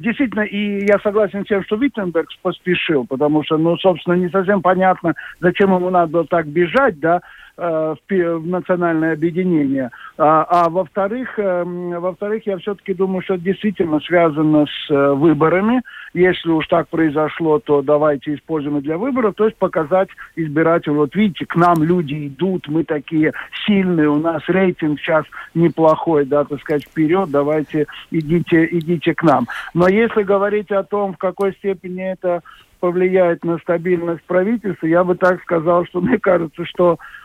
действительно, 0.00 0.42
и 0.42 0.86
я 0.86 0.98
согласен 1.00 1.44
с 1.44 1.48
тем, 1.48 1.62
что 1.64 1.76
Виттенберг 1.76 2.28
поспешил, 2.42 3.06
потому 3.06 3.44
что, 3.44 3.58
ну, 3.58 3.76
собственно, 3.76 4.14
не 4.14 4.28
совсем 4.30 4.62
понятно, 4.62 5.14
зачем 5.40 5.74
ему 5.74 5.90
надо 5.90 6.12
было 6.12 6.26
так 6.26 6.46
бежать, 6.46 6.98
да, 7.00 7.20
в, 7.60 7.98
в 8.08 8.46
национальное 8.46 9.12
объединение. 9.12 9.90
А, 10.16 10.46
а 10.48 10.70
во-вторых, 10.70 11.38
во-вторых, 11.38 12.46
я 12.46 12.58
все-таки 12.58 12.94
думаю, 12.94 13.22
что 13.22 13.34
это 13.34 13.44
действительно 13.44 14.00
связано 14.00 14.66
с 14.66 15.14
выборами, 15.14 15.82
если 16.12 16.48
уж 16.50 16.66
так 16.66 16.88
произошло, 16.88 17.60
то 17.60 17.82
давайте 17.82 18.34
используем 18.34 18.78
и 18.78 18.82
для 18.82 18.98
выборов, 18.98 19.34
то 19.36 19.44
есть 19.44 19.56
показать 19.56 20.08
избирателю, 20.34 20.94
вот 20.94 21.14
видите, 21.14 21.46
к 21.46 21.54
нам 21.54 21.82
люди 21.82 22.26
идут, 22.26 22.66
мы 22.68 22.84
такие 22.84 23.32
сильные, 23.66 24.08
у 24.08 24.18
нас 24.18 24.42
рейтинг 24.48 24.98
сейчас 24.98 25.24
неплохой, 25.54 26.24
да, 26.24 26.44
так 26.44 26.60
сказать, 26.60 26.84
вперед, 26.84 27.30
давайте 27.30 27.86
идите, 28.10 28.66
идите 28.66 29.14
к 29.14 29.22
нам. 29.22 29.46
Но 29.72 29.88
если 29.88 30.22
говорить 30.22 30.72
о 30.72 30.82
том, 30.82 31.14
в 31.14 31.18
какой 31.18 31.52
степени 31.54 32.12
это 32.12 32.42
повлияет 32.80 33.44
на 33.44 33.58
стабильность 33.58 34.22
правительства, 34.24 34.86
я 34.86 35.04
бы 35.04 35.14
так 35.14 35.42
сказал, 35.42 35.84
что 35.86 36.00
мне 36.00 36.18
кажется, 36.18 36.64
что 36.64 36.98
Э, 36.98 37.19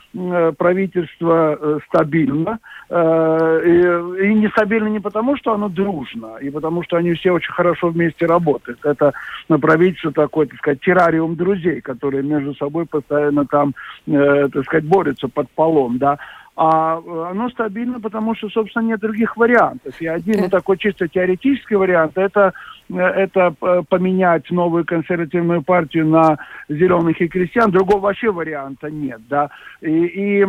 правительство 0.57 1.57
э, 1.59 1.79
стабильно. 1.87 2.59
Э, 2.89 3.61
и 4.21 4.33
нестабильно 4.33 4.87
не 4.87 4.99
потому, 4.99 5.35
что 5.37 5.53
оно 5.53 5.69
дружно, 5.69 6.37
и 6.41 6.49
потому, 6.49 6.83
что 6.83 6.97
они 6.97 7.13
все 7.13 7.31
очень 7.31 7.53
хорошо 7.53 7.89
вместе 7.89 8.25
работают. 8.25 8.85
Это 8.85 9.13
правительство 9.47 10.11
такое, 10.11 10.47
так 10.47 10.57
сказать, 10.57 10.81
террариум 10.81 11.35
друзей, 11.35 11.81
которые 11.81 12.23
между 12.23 12.55
собой 12.55 12.85
постоянно 12.85 13.45
там, 13.45 13.73
так 14.05 14.63
сказать, 14.65 14.85
борются 14.85 15.27
под 15.27 15.49
полом, 15.51 15.97
да. 15.97 16.17
А 16.57 17.01
оно 17.31 17.49
стабильно, 17.49 17.99
потому 17.99 18.33
что, 18.35 18.47
собственно, 18.49 18.83
нет 18.83 19.01
других 19.01 19.35
вариантов. 19.35 19.99
И 19.99 20.07
один 20.07 20.43
ну, 20.43 20.49
такой 20.49 20.77
чисто 20.77 21.07
теоретический 21.09 21.75
вариант– 21.75 22.13
это 22.15 22.53
это 22.89 23.51
поменять 23.89 24.49
новую 24.51 24.85
консервативную 24.85 25.61
партию 25.63 26.07
на 26.07 26.37
зеленых 26.69 27.19
и 27.19 27.27
крестьян. 27.27 27.71
Другого 27.71 27.99
вообще 27.99 28.31
варианта 28.31 28.91
нет, 28.91 29.21
да. 29.27 29.49
И, 29.81 29.89
и, 29.89 30.41
э, 30.41 30.45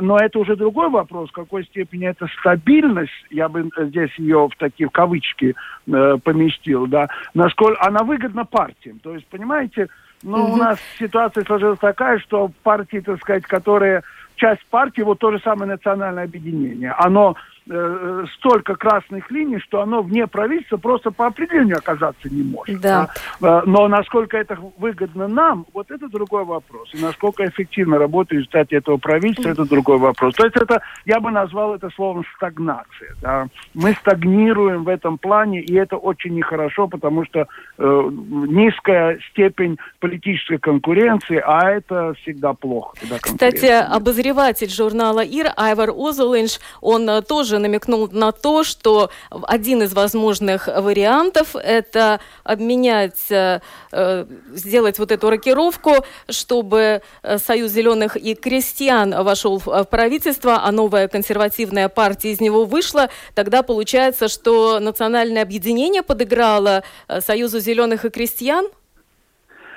но 0.00 0.16
это 0.16 0.38
уже 0.38 0.56
другой 0.56 0.88
вопрос, 0.88 1.30
в 1.30 1.32
какой 1.32 1.64
степени 1.64 2.06
это 2.06 2.26
стабильность, 2.38 3.12
я 3.30 3.48
бы 3.48 3.68
здесь 3.76 4.10
ее 4.18 4.48
в 4.48 4.56
такие 4.58 4.88
кавычки 4.88 5.54
э, 5.86 6.16
поместил, 6.22 6.86
да, 6.86 7.08
насколько 7.34 7.82
она 7.84 8.02
выгодна 8.02 8.44
партиям. 8.44 8.98
То 9.00 9.14
есть, 9.14 9.26
понимаете, 9.26 9.88
ну, 10.22 10.38
mm-hmm. 10.38 10.52
у 10.52 10.56
нас 10.56 10.78
ситуация 10.98 11.44
сложилась 11.44 11.78
такая, 11.78 12.18
что 12.18 12.50
партии, 12.62 13.00
так 13.00 13.20
сказать, 13.20 13.44
которые 13.44 14.02
часть 14.36 14.64
партии, 14.70 15.02
вот 15.02 15.18
то 15.18 15.30
же 15.30 15.38
самое 15.40 15.72
национальное 15.72 16.24
объединение, 16.24 16.92
оно 16.92 17.36
э, 17.68 18.24
столько 18.36 18.76
красных 18.76 19.30
линий, 19.30 19.58
что 19.58 19.80
оно 19.80 20.02
вне 20.02 20.26
правительства 20.26 20.76
просто 20.76 21.10
по 21.10 21.26
определению 21.26 21.78
оказаться 21.78 22.28
не 22.28 22.42
может. 22.42 22.80
Да. 22.80 23.10
Да? 23.40 23.62
Но 23.66 23.88
насколько 23.88 24.36
это 24.36 24.58
выгодно 24.78 25.28
нам, 25.28 25.66
вот 25.72 25.90
это 25.90 26.08
другой 26.08 26.44
вопрос. 26.44 26.90
И 26.94 27.02
насколько 27.02 27.46
эффективно 27.46 27.98
работает 27.98 28.42
в 28.42 28.54
результате 28.54 28.76
этого 28.76 28.96
правительства, 28.96 29.50
это 29.50 29.64
другой 29.64 29.98
вопрос. 29.98 30.34
То 30.34 30.44
есть 30.44 30.56
это, 30.56 30.82
я 31.04 31.20
бы 31.20 31.30
назвал 31.30 31.74
это 31.74 31.90
словом 31.90 32.24
стагнация. 32.36 33.14
Да? 33.20 33.46
Мы 33.74 33.92
стагнируем 33.94 34.84
в 34.84 34.88
этом 34.88 35.18
плане, 35.18 35.60
и 35.60 35.74
это 35.74 35.96
очень 35.96 36.34
нехорошо, 36.34 36.88
потому 36.88 37.24
что 37.24 37.46
э, 37.78 38.10
низкая 38.10 39.18
степень 39.30 39.78
политической 40.00 40.58
конкуренции, 40.58 41.42
а 41.44 41.70
это 41.70 42.14
всегда 42.22 42.52
плохо. 42.52 42.96
Кстати, 43.20 43.66
обозреватель 43.66 44.70
журнала 44.70 45.20
«Ир» 45.20 45.48
Айвар 45.56 45.90
Озулинш, 45.90 46.60
он 46.80 47.08
э, 47.08 47.22
тоже 47.54 47.58
намекнул 47.58 48.08
на 48.10 48.32
то, 48.32 48.64
что 48.64 49.10
один 49.30 49.82
из 49.82 49.92
возможных 49.92 50.66
вариантов– 50.66 51.54
это 51.54 52.20
обменять, 52.42 53.30
э, 53.30 53.60
э, 53.92 54.26
сделать 54.54 54.98
вот 54.98 55.12
эту 55.12 55.30
рокировку, 55.30 56.04
чтобы 56.28 57.02
Союз 57.46 57.72
зеленых 57.72 58.16
и 58.16 58.34
крестьян 58.34 59.14
вошел 59.24 59.58
в 59.58 59.84
правительство, 59.84 60.62
а 60.64 60.72
новая 60.72 61.08
консервативная 61.08 61.88
партия 61.88 62.32
из 62.32 62.40
него 62.40 62.64
вышла. 62.64 63.08
Тогда 63.34 63.62
получается, 63.62 64.28
что 64.28 64.80
национальное 64.80 65.42
объединение 65.42 66.02
подыграло 66.02 66.82
Союзу 67.20 67.60
зеленых 67.60 68.04
и 68.04 68.10
крестьян? 68.10 68.66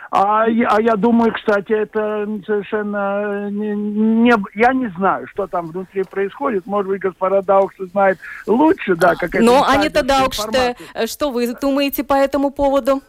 А, 0.10 0.46
а 0.46 0.82
я 0.82 0.96
думаю, 0.96 1.34
кстати, 1.34 1.74
это 1.74 2.26
совершенно 2.46 3.50
не, 3.50 3.76
не, 3.76 4.34
я 4.56 4.74
не 4.74 4.88
знаю, 4.98 5.28
что 5.28 5.48
там 5.48 5.68
внутри 5.68 6.04
происходит. 6.04 6.66
Может 6.66 6.90
быть, 6.90 7.02
господа 7.02 7.42
Даукши 7.42 7.88
знает 7.88 8.18
лучше, 8.46 8.96
да, 8.96 9.16
как 9.16 9.36
это. 9.36 9.44
Но 9.44 9.66
Анита 9.68 10.04
Даукште, 10.04 10.78
что 11.08 11.32
вы 11.32 11.54
думаете 11.54 12.04
по 12.04 12.14
этому 12.14 12.52
поводу? 12.52 13.02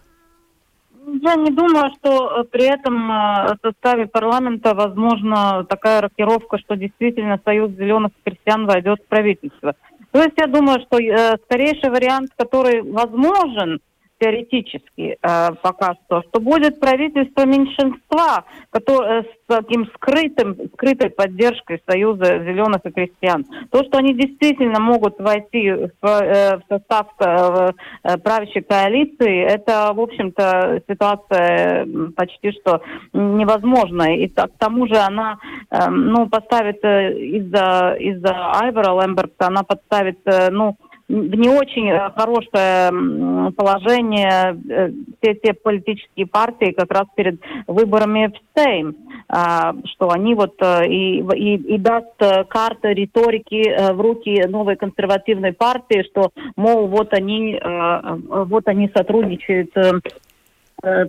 Я 1.22 1.36
не 1.36 1.50
думаю, 1.50 1.90
что 1.96 2.40
э, 2.40 2.44
при 2.44 2.64
этом 2.64 3.10
э, 3.10 3.56
составе 3.62 4.06
парламента 4.06 4.74
возможна 4.74 5.64
такая 5.64 6.02
рокировка, 6.02 6.58
что 6.58 6.76
действительно 6.76 7.40
Союз 7.44 7.70
зеленых 7.72 8.12
крестьян 8.24 8.66
войдет 8.66 9.00
в 9.00 9.08
правительство. 9.08 9.74
То 10.10 10.22
есть 10.22 10.34
я 10.36 10.46
думаю, 10.46 10.80
что 10.80 10.98
э, 10.98 11.36
скорейший 11.44 11.90
вариант, 11.90 12.30
который 12.36 12.82
возможен, 12.82 13.80
теоретически 14.18 15.18
э, 15.20 15.48
пока 15.62 15.94
что, 16.04 16.22
что 16.22 16.40
будет 16.40 16.80
правительство 16.80 17.46
меньшинства, 17.46 18.44
которое, 18.70 19.22
с 19.22 19.26
таким 19.46 19.86
скрытым, 19.94 20.56
скрытой 20.74 21.10
поддержкой 21.10 21.82
Союза 21.88 22.24
зеленых 22.24 22.80
и 22.84 22.90
крестьян. 22.90 23.44
То, 23.70 23.84
что 23.84 23.98
они 23.98 24.14
действительно 24.14 24.80
могут 24.80 25.18
войти 25.18 25.70
в, 25.70 26.04
э, 26.04 26.56
в 26.56 26.62
состав 26.68 27.06
э, 27.20 27.70
э, 28.04 28.18
правящей 28.18 28.62
коалиции, 28.62 29.42
это, 29.44 29.92
в 29.94 30.00
общем-то, 30.00 30.82
ситуация 30.88 31.86
почти 32.16 32.52
что 32.52 32.82
невозможная. 33.12 34.16
И 34.16 34.28
к 34.28 34.48
тому 34.58 34.86
же 34.86 34.96
она 34.96 35.38
э, 35.70 35.88
ну, 35.88 36.28
поставит 36.28 36.84
э, 36.84 37.12
из-за 37.18 37.96
из-за 37.98 38.34
Айвера 38.60 38.92
Лэмберта, 38.92 39.46
она 39.46 39.62
подставит, 39.62 40.18
э, 40.26 40.50
ну, 40.50 40.76
в 41.08 41.12
не 41.12 41.48
очень 41.48 41.88
э, 41.88 42.10
хорошее 42.14 43.52
положение 43.52 44.60
э, 44.68 44.90
все 45.20 45.34
те 45.34 45.54
политические 45.54 46.26
партии 46.26 46.72
как 46.72 46.92
раз 46.92 47.06
перед 47.16 47.40
выборами 47.66 48.30
в 48.30 48.58
Сейм, 48.58 48.94
а, 49.28 49.74
что 49.86 50.10
они 50.10 50.34
вот 50.34 50.54
э, 50.60 50.86
и, 50.86 51.20
и, 51.20 51.54
и 51.74 51.78
даст 51.78 52.12
карты 52.48 52.92
риторики 52.92 53.92
в 53.92 54.00
руки 54.00 54.44
новой 54.46 54.76
консервативной 54.76 55.52
партии, 55.52 56.04
что, 56.10 56.30
мол, 56.56 56.88
вот 56.88 57.12
они, 57.14 57.58
вот 57.62 58.68
они 58.68 58.90
сотрудничают 58.94 59.72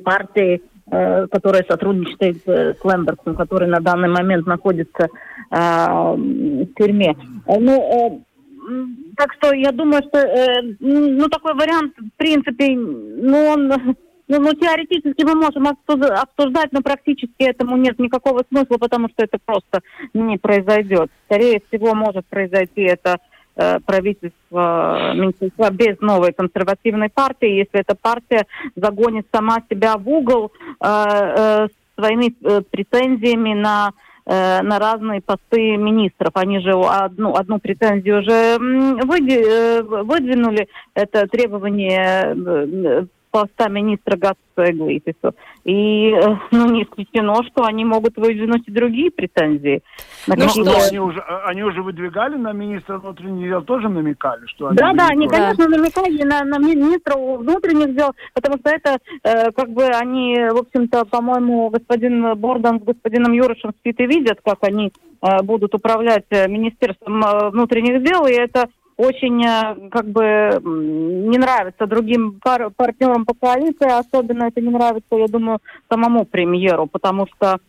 партии 0.04 0.62
которая 0.90 1.64
сотрудничает 1.70 2.42
с 2.48 2.84
Лэмбертом, 2.84 3.36
который 3.36 3.68
на 3.68 3.80
данный 3.80 4.10
момент 4.10 4.48
находится 4.48 5.08
в 5.52 6.66
тюрьме. 6.76 7.16
Ну, 7.46 8.24
так 9.16 9.34
что 9.34 9.54
я 9.54 9.72
думаю, 9.72 10.04
что 10.08 10.20
э, 10.20 10.76
ну 10.80 11.28
такой 11.30 11.54
вариант, 11.54 11.94
в 11.98 12.18
принципе, 12.18 12.76
ну 12.76 13.46
он, 13.46 13.68
ну, 13.68 14.40
ну 14.40 14.54
теоретически 14.54 15.24
мы 15.24 15.36
можем 15.36 15.68
обсуждать, 15.68 16.72
но 16.72 16.82
практически 16.82 17.44
этому 17.44 17.78
нет 17.78 18.00
никакого 18.00 18.44
смысла, 18.50 18.78
потому 18.78 19.10
что 19.10 19.24
это 19.24 19.38
просто 19.44 19.82
не 20.14 20.38
произойдет. 20.38 21.10
Скорее 21.26 21.62
всего, 21.68 21.96
может 21.96 22.26
произойти 22.28 22.82
это 22.82 23.18
э, 23.56 23.80
правительство 23.80 25.14
меньшинства 25.16 25.72
без 25.72 26.00
новой 26.00 26.34
консервативной 26.34 27.10
партии, 27.10 27.60
если 27.60 27.80
эта 27.80 27.96
партия 27.96 28.46
загонит 28.76 29.28
сама 29.34 29.58
себя 29.70 29.98
в 29.98 30.08
угол 30.08 30.52
э, 30.80 30.86
э, 30.86 31.68
своими 31.96 32.34
э, 32.44 32.62
претензиями 32.70 33.54
на 33.54 33.92
Э, 33.92 34.09
на 34.30 34.78
разные 34.78 35.22
посты 35.22 35.76
министров. 35.76 36.32
Они 36.36 36.60
же 36.60 36.72
одну, 36.72 37.36
одну 37.36 37.60
претензию 37.60 38.20
уже 38.20 38.32
э, 38.32 39.82
выдвинули. 39.82 40.68
Это 40.94 41.28
требование 41.28 42.36
э, 42.36 43.06
поста 43.32 43.70
министра 43.70 44.18
Гатса 44.18 44.72
Иглитису. 44.72 45.36
И 45.64 46.12
э, 46.12 46.36
ну, 46.52 46.72
не 46.72 46.84
исключено, 46.84 47.44
что 47.44 47.64
они 47.64 47.86
могут 47.86 48.18
выдвинуть 48.18 48.68
и 48.68 48.72
другие 48.72 49.12
претензии. 49.12 49.82
На 50.28 50.36
ну, 50.36 50.50
что? 50.50 50.88
Они, 50.88 51.00
уже, 51.00 51.22
они 51.46 51.64
уже 51.64 51.82
выдвигали 51.82 52.36
на 52.36 52.52
министра 52.52 52.98
внутренних 52.98 53.50
дел, 53.50 53.62
тоже 53.62 53.90
намекали, 53.90 54.46
что 54.48 54.68
они... 54.68 54.78
Да, 54.78 54.94
да, 54.94 55.08
они, 55.08 55.28
конечно, 55.28 55.68
намекали 55.68 56.24
на, 56.24 56.44
на 56.44 56.58
министра 56.58 57.18
внутренних 57.18 57.96
дел, 57.96 58.12
потому 58.34 58.58
что 58.58 58.70
это, 58.70 58.98
э, 59.24 59.52
как 59.52 59.70
бы, 59.70 59.86
они, 59.86 60.36
в 60.52 60.58
общем-то, 60.58 61.06
по-моему, 61.06 61.70
господин 61.70 62.36
Бордан 62.36 62.80
с 62.80 62.84
господином 62.84 63.34
Юрышем 63.34 63.72
спит 63.80 64.00
и 64.00 64.06
видят, 64.06 64.40
как 64.44 64.64
они 64.64 64.92
э, 65.22 65.44
будут 65.44 65.76
управлять 65.76 66.26
э, 66.30 66.48
Министерством 66.48 67.24
э, 67.24 67.50
внутренних 67.50 68.04
дел, 68.04 68.26
и 68.26 68.34
это 68.34 68.70
очень 69.00 69.42
э, 69.46 69.90
как 69.90 70.08
бы 70.08 70.60
не 70.62 71.38
нравится 71.38 71.88
другим 71.88 72.40
пар 72.44 72.70
партнерам 72.76 73.26
по 73.26 73.34
коалиции, 73.34 73.90
особенно 73.90 74.44
это 74.44 74.60
не 74.60 74.70
нравится, 74.70 75.16
я 75.16 75.28
думаю, 75.28 75.60
самому 75.90 76.26
премьеру, 76.26 76.86
потому 76.86 77.26
что 77.28 77.60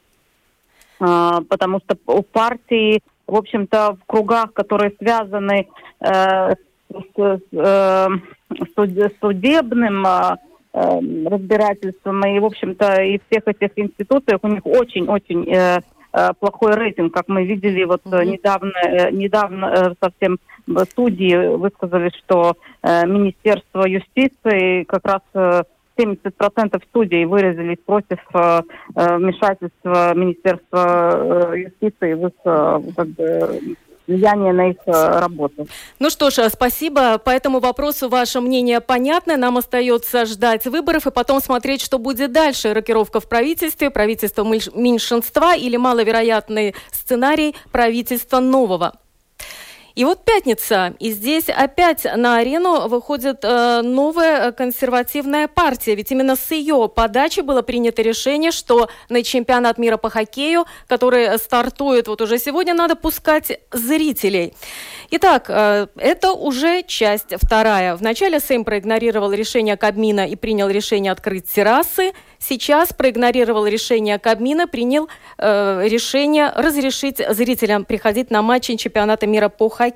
э, 0.98 1.40
потому 1.48 1.78
что 1.78 1.96
у 2.06 2.22
партии, 2.22 3.00
в 3.28 3.36
общем-то, 3.36 3.96
в 4.02 4.06
кругах, 4.06 4.52
которые 4.52 4.92
связаны 4.98 5.68
э, 6.00 6.50
с, 6.50 7.40
э, 7.52 8.08
судебным 9.20 10.04
э, 10.04 10.36
э, 10.72 11.00
разбирательством 11.26 12.26
и, 12.26 12.40
в 12.40 12.44
общем-то, 12.44 13.02
и 13.02 13.20
всех 13.30 13.46
этих 13.46 13.70
институциях 13.76 14.40
у 14.42 14.48
них 14.48 14.66
очень-очень 14.66 15.48
э, 15.48 15.78
плохой 16.40 16.74
рейтинг, 16.74 17.14
как 17.14 17.28
мы 17.28 17.44
видели 17.44 17.84
вот 17.84 18.02
mm-hmm. 18.04 18.24
недавно, 18.24 18.72
э, 18.82 19.10
недавно 19.10 19.94
совсем 20.00 20.38
судьи 20.94 21.36
высказали, 21.56 22.10
что 22.18 22.56
э, 22.82 23.06
Министерство 23.06 23.86
юстиции 23.86 24.84
как 24.84 25.04
раз 25.04 25.22
э, 25.34 25.62
70% 25.96 26.82
судей 26.92 27.24
выразились 27.24 27.78
против 27.84 28.18
э, 28.34 28.62
э 28.96 29.16
вмешательства 29.16 30.14
Министерства 30.14 31.52
э, 31.52 31.60
юстиции 31.60 32.14
в 32.14 32.26
э, 32.26 32.92
как 32.96 33.08
бы, 33.08 33.76
влияние 34.10 34.52
на 34.52 34.70
их 34.70 34.76
работу. 34.86 35.68
Ну 35.98 36.10
что 36.10 36.30
ж, 36.30 36.48
спасибо. 36.50 37.18
По 37.18 37.30
этому 37.30 37.60
вопросу 37.60 38.08
ваше 38.08 38.40
мнение 38.40 38.80
понятно. 38.80 39.36
Нам 39.36 39.56
остается 39.56 40.26
ждать 40.26 40.66
выборов 40.66 41.06
и 41.06 41.10
потом 41.10 41.40
смотреть, 41.40 41.82
что 41.82 41.98
будет 41.98 42.32
дальше. 42.32 42.74
Рокировка 42.74 43.20
в 43.20 43.28
правительстве, 43.28 43.90
правительство 43.90 44.44
меньшинства 44.44 45.54
или 45.54 45.76
маловероятный 45.76 46.74
сценарий 46.92 47.54
правительства 47.72 48.40
нового. 48.40 48.94
И 50.00 50.04
вот 50.06 50.24
пятница, 50.24 50.94
и 50.98 51.10
здесь 51.10 51.50
опять 51.50 52.06
на 52.16 52.38
арену 52.38 52.88
выходит 52.88 53.40
э, 53.42 53.82
новая 53.82 54.50
консервативная 54.50 55.46
партия. 55.46 55.94
Ведь 55.94 56.10
именно 56.10 56.36
с 56.36 56.50
ее 56.52 56.88
подачи 56.88 57.40
было 57.40 57.60
принято 57.60 58.00
решение, 58.00 58.50
что 58.50 58.88
на 59.10 59.22
чемпионат 59.22 59.76
мира 59.76 59.98
по 59.98 60.08
хоккею, 60.08 60.64
который 60.86 61.38
стартует 61.38 62.08
вот 62.08 62.22
уже 62.22 62.38
сегодня, 62.38 62.72
надо 62.72 62.96
пускать 62.96 63.60
зрителей. 63.72 64.54
Итак, 65.10 65.46
э, 65.50 65.88
это 65.96 66.32
уже 66.32 66.82
часть 66.82 67.34
вторая. 67.36 67.94
Вначале 67.94 68.40
Сейм 68.40 68.64
проигнорировал 68.64 69.32
решение 69.32 69.76
Кабмина 69.76 70.26
и 70.26 70.34
принял 70.34 70.70
решение 70.70 71.12
открыть 71.12 71.46
террасы. 71.46 72.12
Сейчас 72.38 72.94
проигнорировал 72.94 73.66
решение 73.66 74.18
Кабмина, 74.18 74.66
принял 74.66 75.08
э, 75.36 75.82
решение 75.86 76.50
разрешить 76.56 77.18
зрителям 77.18 77.84
приходить 77.84 78.30
на 78.30 78.40
матчи 78.40 78.76
чемпионата 78.76 79.26
мира 79.26 79.50
по 79.50 79.68
хоккею. 79.68 79.89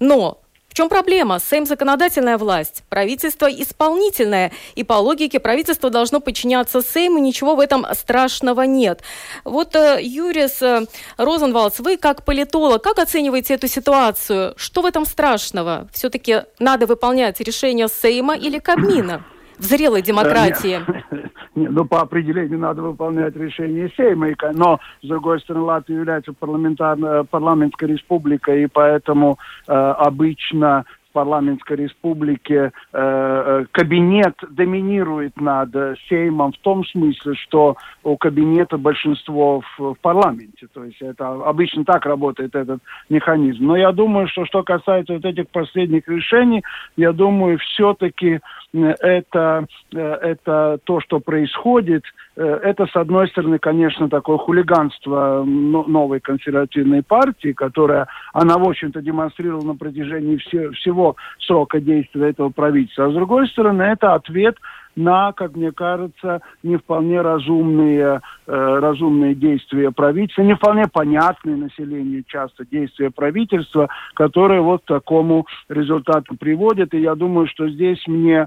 Но 0.00 0.40
чем 0.76 0.90
проблема? 0.90 1.40
Сейм– 1.40 1.64
законодательная 1.66 2.36
власть, 2.36 2.82
правительство– 2.90 3.46
исполнительное. 3.50 4.52
И 4.74 4.84
по 4.84 4.92
логике 4.92 5.40
правительство 5.40 5.88
должно 5.88 6.20
подчиняться 6.20 6.82
Сейму, 6.82 7.18
ничего 7.18 7.56
в 7.56 7.60
этом 7.60 7.86
страшного 7.94 8.60
нет. 8.66 9.00
Вот, 9.44 9.74
э, 9.74 9.98
Юрис 10.02 10.60
э, 10.60 10.86
Розенвалдс, 11.16 11.80
вы 11.80 11.96
как 11.96 12.26
политолог, 12.26 12.82
как 12.82 12.98
оцениваете 12.98 13.54
эту 13.54 13.68
ситуацию? 13.68 14.52
Что 14.58 14.82
в 14.82 14.84
этом 14.84 15.06
страшного? 15.06 15.88
Все-таки 15.94 16.42
надо 16.58 16.84
выполнять 16.84 17.40
решение 17.40 17.88
Сейма 17.88 18.36
или 18.36 18.58
Кабмина? 18.58 19.24
В 19.58 19.62
зрелой 19.62 20.02
демократии? 20.02 20.80
Ну, 21.58 21.86
по 21.86 22.02
определению 22.02 22.58
надо 22.58 22.82
выполнять 22.82 23.34
решение 23.34 23.90
Сейма, 23.96 24.28
но, 24.52 24.78
с 25.02 25.08
другой 25.08 25.40
стороны, 25.40 25.64
Латвия 25.64 25.96
является 25.96 26.34
парламентарной, 26.34 27.24
парламентской 27.24 27.88
республикой, 27.88 28.64
и 28.64 28.66
поэтому 28.66 29.38
э, 29.66 29.72
обычно 29.72 30.84
парламентской 31.16 31.78
республике 31.78 32.60
э, 32.64 32.70
э, 32.92 33.64
кабинет 33.72 34.34
доминирует 34.50 35.40
над 35.40 35.70
Сеймом 36.10 36.52
в 36.52 36.58
том 36.58 36.84
смысле, 36.84 37.34
что 37.36 37.76
у 38.04 38.18
кабинета 38.18 38.76
большинство 38.76 39.62
в, 39.62 39.94
в 39.94 39.96
парламенте. 40.02 40.66
То 40.74 40.84
есть 40.84 41.00
это 41.00 41.26
обычно 41.28 41.86
так 41.86 42.04
работает 42.04 42.54
этот 42.54 42.80
механизм. 43.08 43.64
Но 43.64 43.76
я 43.78 43.92
думаю, 43.92 44.28
что 44.28 44.44
что 44.44 44.62
касается 44.62 45.14
вот 45.14 45.24
этих 45.24 45.48
последних 45.48 46.06
решений, 46.06 46.62
я 46.98 47.12
думаю, 47.12 47.58
все-таки 47.60 48.40
это, 48.74 49.66
э, 49.94 49.98
это 49.98 50.78
то, 50.84 51.00
что 51.00 51.18
происходит, 51.20 52.04
э, 52.04 52.25
это, 52.36 52.86
с 52.86 52.94
одной 52.94 53.28
стороны, 53.28 53.58
конечно, 53.58 54.08
такое 54.10 54.36
хулиганство 54.36 55.42
новой 55.44 56.20
консервативной 56.20 57.02
партии, 57.02 57.52
которая, 57.52 58.08
она, 58.34 58.58
в 58.58 58.68
общем-то, 58.68 59.00
демонстрировала 59.00 59.64
на 59.64 59.74
протяжении 59.74 60.36
все, 60.36 60.70
всего 60.72 61.16
срока 61.40 61.80
действия 61.80 62.28
этого 62.28 62.50
правительства. 62.50 63.06
А 63.06 63.10
с 63.10 63.14
другой 63.14 63.48
стороны, 63.48 63.82
это 63.82 64.14
ответ 64.14 64.56
на, 64.96 65.32
как 65.32 65.54
мне 65.54 65.72
кажется, 65.72 66.40
не 66.62 66.76
вполне 66.76 67.20
разумные, 67.20 68.22
э, 68.46 68.78
разумные 68.80 69.34
действия 69.34 69.90
правительства, 69.90 70.42
не 70.42 70.54
вполне 70.54 70.88
понятные 70.90 71.56
населению 71.56 72.24
часто 72.26 72.64
действия 72.64 73.10
правительства, 73.10 73.88
которые 74.14 74.62
вот 74.62 74.82
к 74.82 74.86
такому 74.86 75.46
результату 75.68 76.36
приводят. 76.36 76.94
И 76.94 77.00
я 77.00 77.14
думаю, 77.14 77.46
что 77.46 77.68
здесь 77.68 78.02
мне 78.06 78.46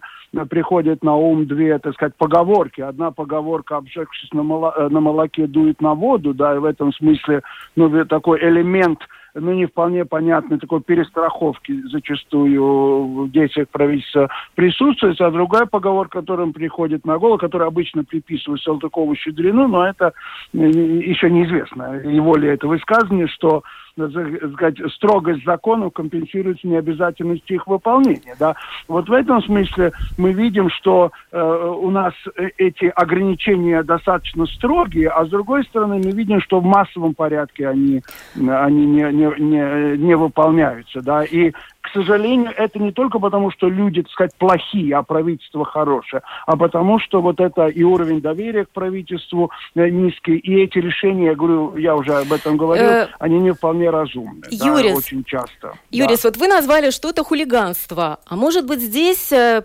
приходят 0.50 1.04
на 1.04 1.16
ум 1.16 1.46
две, 1.46 1.78
так 1.80 1.94
сказать, 1.94 2.16
поговорки. 2.18 2.82
Одна 2.82 3.12
поговорка, 3.12 3.78
обжегшись 3.78 4.34
на, 4.34 4.44
моло, 4.44 4.90
на 4.90 5.00
молоке, 5.00 5.48
дует 5.48 5.82
на 5.82 5.94
воду, 5.94 6.34
да, 6.34 6.56
и 6.56 6.60
в 6.60 6.66
этом 6.66 6.92
смысле, 6.94 7.42
ну, 7.76 8.06
такой 8.06 8.40
элемент 8.42 9.00
ну, 9.40 9.54
не 9.54 9.66
вполне 9.66 10.06
понятной 10.06 10.60
такой 10.60 10.82
перестраховки 10.82 11.82
зачастую 11.92 13.26
в 13.26 13.32
действиях 13.32 13.70
правительства 13.70 14.30
присутствует, 14.56 15.20
а 15.22 15.32
другая 15.32 15.66
поговорка, 15.66 16.20
которая 16.20 16.52
приходит 16.52 17.06
на 17.06 17.18
голову, 17.18 17.38
которая 17.38 17.68
обычно 17.68 18.04
приписывают 18.04 18.62
Салтыкову 18.62 19.16
Щедрину, 19.16 19.68
но 19.68 19.88
это 19.88 20.14
э, 20.54 20.58
еще 20.58 21.30
неизвестно, 21.30 21.96
его 22.04 22.36
ли 22.36 22.50
это 22.50 22.68
высказывание, 22.68 23.28
что 23.28 23.64
сказать, 23.94 24.78
строгость 24.94 25.46
законов 25.46 25.94
компенсируется 25.94 26.68
необязательностью 26.68 27.56
их 27.58 27.68
выполнения. 27.68 28.36
Да? 28.40 28.56
Вот 28.88 29.10
в 29.10 29.14
этом 29.14 29.42
смысле 29.44 29.92
мы 30.18 30.34
видим, 30.34 30.70
что 30.70 31.12
э, 31.32 31.42
у 31.42 31.90
нас 31.90 32.14
э, 32.36 32.50
эти 32.58 32.86
ограничения 32.86 33.84
достаточно 33.84 34.46
строгие, 34.46 35.10
а 35.10 35.26
с 35.26 35.30
другой 35.30 35.64
стороны 35.66 36.02
мы 36.04 36.12
видим, 36.12 36.42
что 36.42 36.60
в 36.60 36.66
массовом 36.66 37.14
порядке 37.14 37.68
они, 37.68 38.02
они 38.36 38.86
не, 38.86 39.04
не, 39.12 39.40
не, 39.40 39.98
не 39.98 40.16
выполняются. 40.16 41.02
Да? 41.02 41.24
И 41.24 41.52
к 41.82 41.94
сожалению, 41.94 42.52
это 42.56 42.78
не 42.78 42.92
только 42.92 43.20
потому, 43.20 43.52
что 43.52 43.70
люди, 43.70 44.02
так 44.04 44.12
сказать, 44.12 44.36
плохие, 44.38 44.96
а 44.96 45.02
правительство 45.02 45.66
хорошее, 45.66 46.22
а 46.46 46.56
потому 46.58 47.00
что 47.00 47.22
вот 47.22 47.40
это 47.40 47.68
и 47.68 47.84
уровень 47.84 48.22
доверия 48.22 48.66
к 48.66 48.70
правительству 48.70 49.50
э, 49.76 49.90
низкий, 49.90 50.38
и 50.38 50.62
эти 50.62 50.78
решения, 50.78 51.28
я 51.28 51.36
говорю, 51.36 51.78
я 51.78 51.96
уже 51.96 52.14
об 52.14 52.32
этом 52.32 52.58
говорил, 52.58 52.86
э, 52.86 53.08
они 53.20 53.40
не 53.40 53.52
вполне 53.54 53.79
разумны. 53.88 54.46
Юрис, 54.50 54.92
да, 54.92 54.98
очень 54.98 55.24
часто. 55.24 55.74
Юрис, 55.92 56.22
да. 56.22 56.30
вот 56.30 56.38
вы 56.38 56.48
назвали 56.48 56.90
что-то 56.92 57.24
хулиганство, 57.24 58.20
а 58.26 58.36
может 58.36 58.66
быть 58.66 58.82
здесь 58.82 59.32
э, 59.32 59.64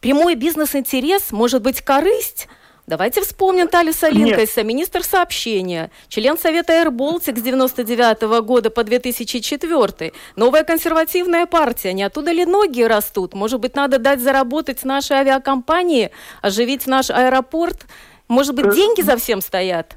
прямой 0.00 0.34
бизнес-интерес, 0.34 1.32
может 1.32 1.62
быть 1.62 1.80
корысть? 1.80 2.48
Давайте 2.86 3.20
вспомним 3.20 3.66
Талиса 3.66 4.08
Линкайса, 4.08 4.62
министр 4.62 5.02
сообщения, 5.02 5.90
член 6.06 6.38
Совета 6.38 6.72
Air 6.72 6.90
Baltic 6.90 7.36
с 7.36 7.42
99 7.42 8.22
-го 8.22 8.42
года 8.42 8.70
по 8.70 8.84
2004. 8.84 10.12
Новая 10.36 10.62
консервативная 10.62 11.46
партия. 11.46 11.92
Не 11.92 12.04
оттуда 12.04 12.30
ли 12.30 12.46
ноги 12.46 12.82
растут? 12.82 13.34
Может 13.34 13.58
быть, 13.58 13.74
надо 13.74 13.98
дать 13.98 14.20
заработать 14.20 14.84
нашей 14.84 15.16
авиакомпании, 15.16 16.10
оживить 16.42 16.86
наш 16.86 17.10
аэропорт? 17.10 17.86
Может 18.28 18.54
быть, 18.54 18.66
э, 18.66 18.74
деньги 18.74 19.02
за 19.02 19.16
всем 19.16 19.40
стоят? 19.40 19.96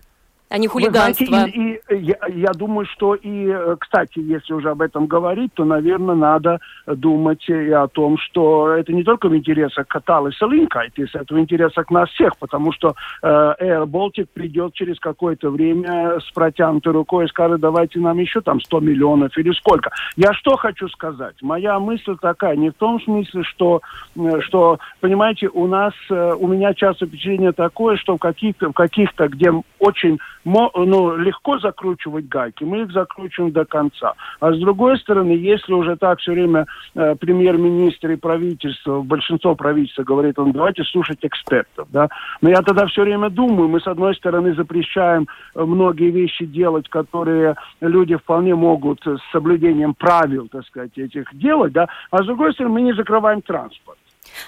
А 0.50 0.58
не 0.58 0.68
хулиганство. 0.68 1.26
знаете, 1.26 1.58
и, 1.58 1.96
и, 1.96 1.98
я, 2.06 2.18
я 2.28 2.52
думаю, 2.54 2.88
что 2.88 3.14
и, 3.14 3.48
э, 3.48 3.76
кстати, 3.80 4.20
если 4.20 4.54
уже 4.54 4.72
об 4.72 4.82
этом 4.82 5.06
говорить, 5.06 5.54
то, 5.54 5.64
наверное, 5.64 6.16
надо 6.16 6.60
думать 6.88 7.48
и 7.48 7.72
о 7.72 7.88
том, 7.88 8.18
что 8.18 8.70
это 8.70 8.92
не 8.92 9.04
только 9.04 9.30
в 9.30 9.36
интересах 9.36 9.88
Каталыса 9.88 10.48
Линкайт, 10.48 10.94
это 10.98 11.34
в 11.34 11.40
интересах 11.40 11.92
нас 11.92 12.10
всех, 12.10 12.36
потому 12.38 12.72
что 12.72 12.96
э, 13.22 13.28
Air 13.28 13.86
Baltic 13.86 14.28
придет 14.34 14.74
через 14.74 15.00
какое-то 15.00 15.52
время 15.52 16.20
с 16.20 16.32
протянутой 16.32 16.94
рукой 16.94 17.26
и 17.26 17.30
скажет, 17.30 17.60
давайте 17.60 18.00
нам 18.00 18.18
еще 18.18 18.42
там 18.42 18.60
100 18.60 18.80
миллионов 18.80 19.38
или 19.38 19.52
сколько. 19.52 19.92
Я 20.16 20.34
что 20.34 20.58
хочу 20.58 20.88
сказать? 20.90 21.36
Моя 21.42 21.80
мысль 21.80 22.16
такая, 22.20 22.56
не 22.56 22.72
в 22.72 22.74
том 22.74 23.00
смысле, 23.02 23.44
что, 23.44 23.82
э, 24.16 24.42
что 24.42 24.80
понимаете, 25.00 25.48
у 25.50 25.68
нас, 25.68 25.94
э, 26.10 26.34
у 26.40 26.48
меня 26.48 26.74
часто 26.74 27.06
впечатление 27.06 27.52
такое, 27.52 27.98
что 27.98 28.16
в 28.16 28.20
каких-то, 28.20 28.70
в 28.70 28.74
каких-то 28.74 29.28
где 29.28 29.52
очень 29.78 30.18
ну, 30.46 31.16
легко 31.18 31.60
закручивать 31.60 32.28
гайки, 32.28 32.64
мы 32.64 32.82
их 32.82 32.92
закручиваем 32.92 33.52
до 33.52 33.66
конца. 33.66 34.14
А 34.40 34.54
с 34.54 34.60
другой 34.60 34.98
стороны, 35.00 35.32
если 35.32 35.74
уже 35.74 35.96
так 35.98 36.20
все 36.20 36.32
время 36.32 36.66
э, 36.96 37.16
премьер-министр 37.16 38.12
и 38.12 38.16
правительство, 38.16 39.02
большинство 39.02 39.56
правительства 39.56 40.04
говорит, 40.04 40.40
он, 40.40 40.52
давайте 40.52 40.84
слушать 40.84 41.20
экспертов, 41.22 41.88
да, 41.92 42.10
но 42.42 42.50
я 42.50 42.62
тогда 42.62 42.86
все 42.88 43.04
время 43.04 43.30
думаю, 43.30 43.70
мы 43.70 43.80
с 43.80 43.88
одной 43.88 44.16
стороны 44.16 44.54
запрещаем 44.56 45.28
э, 45.56 45.64
многие 45.64 46.10
вещи 46.12 46.46
делать, 46.46 46.88
которые 46.90 47.56
люди 47.82 48.16
вполне 48.16 48.56
могут 48.56 49.02
с 49.06 49.20
соблюдением 49.32 49.94
правил, 49.94 50.48
так 50.48 50.66
сказать, 50.66 50.98
этих 50.98 51.36
делать, 51.38 51.74
да, 51.74 51.88
а 52.12 52.24
с 52.24 52.26
другой 52.26 52.54
стороны, 52.54 52.76
мы 52.76 52.82
не 52.82 52.94
закрываем 52.94 53.42
транспорт. 53.42 53.98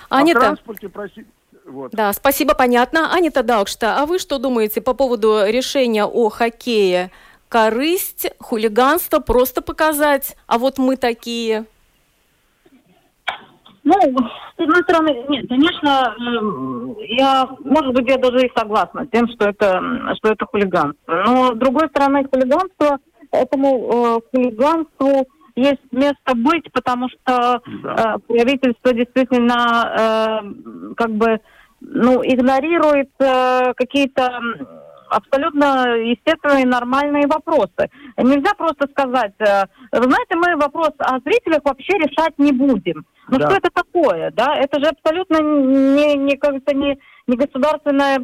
Анита, 0.10 0.40
а 0.40 0.42
транспорте, 0.42 0.90
проси... 0.90 1.26
Вот. 1.66 1.92
Да, 1.92 2.12
спасибо, 2.14 2.54
понятно. 2.56 3.14
Анита 3.14 3.44
Даукшта, 3.44 4.02
а 4.02 4.06
вы 4.06 4.20
что 4.20 4.40
думаете 4.40 4.82
по 4.82 4.94
поводу 4.94 5.46
решения 5.46 6.06
о 6.06 6.30
хоккее? 6.30 7.12
Корысть, 7.50 8.32
хулиганство, 8.40 9.20
просто 9.20 9.62
показать, 9.62 10.38
а 10.48 10.58
вот 10.58 10.78
мы 10.78 10.96
такие. 10.96 11.66
Ну, 13.84 13.94
с 13.94 14.60
одной 14.60 14.84
стороны, 14.84 15.26
нет, 15.28 15.48
конечно, 15.50 16.16
я, 17.00 17.50
может 17.60 17.94
быть, 17.94 18.08
я 18.08 18.18
даже 18.18 18.46
и 18.46 18.52
согласна 18.56 19.06
с 19.06 19.10
тем, 19.10 19.28
что 19.30 19.50
это, 19.50 19.82
что 20.18 20.32
это 20.32 20.46
хулиганство. 20.46 21.24
Но, 21.26 21.54
с 21.54 21.58
другой 21.58 21.90
стороны, 21.90 22.26
хулиганство, 22.32 23.00
этому 23.32 23.90
э, 23.92 24.20
хулиганству 24.32 25.28
есть 25.56 25.82
место 25.92 26.36
быть, 26.36 26.72
потому 26.72 27.10
что 27.10 27.62
да. 27.84 28.16
э, 28.16 28.20
правительство 28.28 28.94
действительно 28.94 30.42
э, 30.44 30.94
как 30.96 31.12
бы 31.12 31.40
ну, 31.82 32.22
игнорирует 32.24 33.10
э, 33.20 33.74
какие-то 33.76 34.40
абсолютно 35.12 35.98
естественные 35.98 36.66
нормальные 36.66 37.28
вопросы. 37.28 37.90
Нельзя 38.18 38.54
просто 38.58 38.88
сказать, 38.92 39.34
э, 39.40 39.66
вы 39.92 40.04
знаете, 40.04 40.36
мы 40.36 40.56
вопрос 40.56 40.92
о 41.00 41.20
зрителях 41.20 41.62
вообще 41.64 41.94
решать 41.98 42.34
не 42.38 42.52
будем. 42.52 43.06
Ну 43.30 43.38
да. 43.38 43.48
что 43.48 43.58
это 43.58 43.70
такое, 43.74 44.32
да? 44.32 44.56
Это 44.56 44.80
же 44.80 44.88
абсолютно 44.88 45.38
не, 45.42 46.16
не 46.16 46.38
как-то 46.38 46.76
не, 46.76 46.98
не 47.28 47.38
государственная 47.38 48.20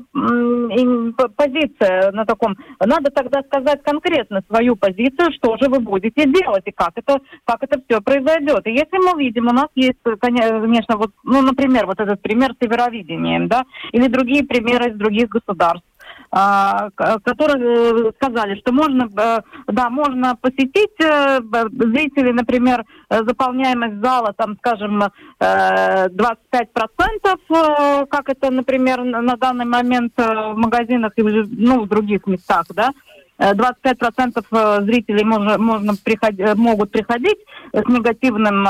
позиция 1.35 2.11
на 2.11 2.25
таком. 2.25 2.55
Надо 2.79 3.11
тогда 3.11 3.41
сказать 3.43 3.81
конкретно 3.83 4.41
свою 4.47 4.75
позицию, 4.75 5.31
что 5.33 5.57
же 5.57 5.69
вы 5.69 5.79
будете 5.79 6.25
делать 6.25 6.63
и 6.65 6.71
как 6.71 6.91
это, 6.95 7.19
как 7.45 7.63
это 7.63 7.79
все 7.87 8.01
произойдет. 8.01 8.65
И 8.65 8.71
если 8.71 8.97
мы 8.97 9.21
видим, 9.21 9.47
у 9.47 9.53
нас 9.53 9.67
есть, 9.75 9.99
конечно, 10.19 10.97
вот, 10.97 11.11
ну, 11.23 11.41
например, 11.41 11.85
вот 11.85 11.99
этот 11.99 12.21
пример 12.21 12.53
с 12.53 12.65
северовидением, 12.65 13.47
да, 13.47 13.63
или 13.91 14.07
другие 14.07 14.43
примеры 14.43 14.91
из 14.91 14.97
других 14.97 15.29
государств 15.29 15.85
которые 16.29 17.57
э, 17.57 18.11
сказали, 18.15 18.55
что 18.59 18.73
можно, 18.73 19.09
э, 19.17 19.41
да, 19.67 19.89
можно 19.89 20.35
посетить 20.35 20.99
э, 21.01 21.39
зрители, 21.41 22.31
например, 22.31 22.83
заполняемость 23.09 24.01
зала, 24.03 24.33
там, 24.35 24.57
скажем, 24.57 25.03
25%, 25.39 28.07
как 28.07 28.29
это, 28.29 28.51
например, 28.51 29.03
на 29.03 29.37
данный 29.37 29.65
момент 29.65 30.11
в 30.17 30.53
магазинах 30.55 31.13
и 31.15 31.23
ну, 31.23 31.83
в 31.83 31.87
других 31.87 32.27
местах, 32.27 32.65
да, 32.75 32.91
25% 33.39 34.83
зрителей 34.83 35.23
можно, 35.23 35.57
можно 35.57 35.93
приход, 36.03 36.33
могут 36.57 36.91
приходить 36.91 37.39
с 37.71 37.87
негативным 37.87 38.67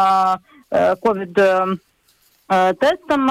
COVID 0.70 1.80
тестом, 2.48 3.28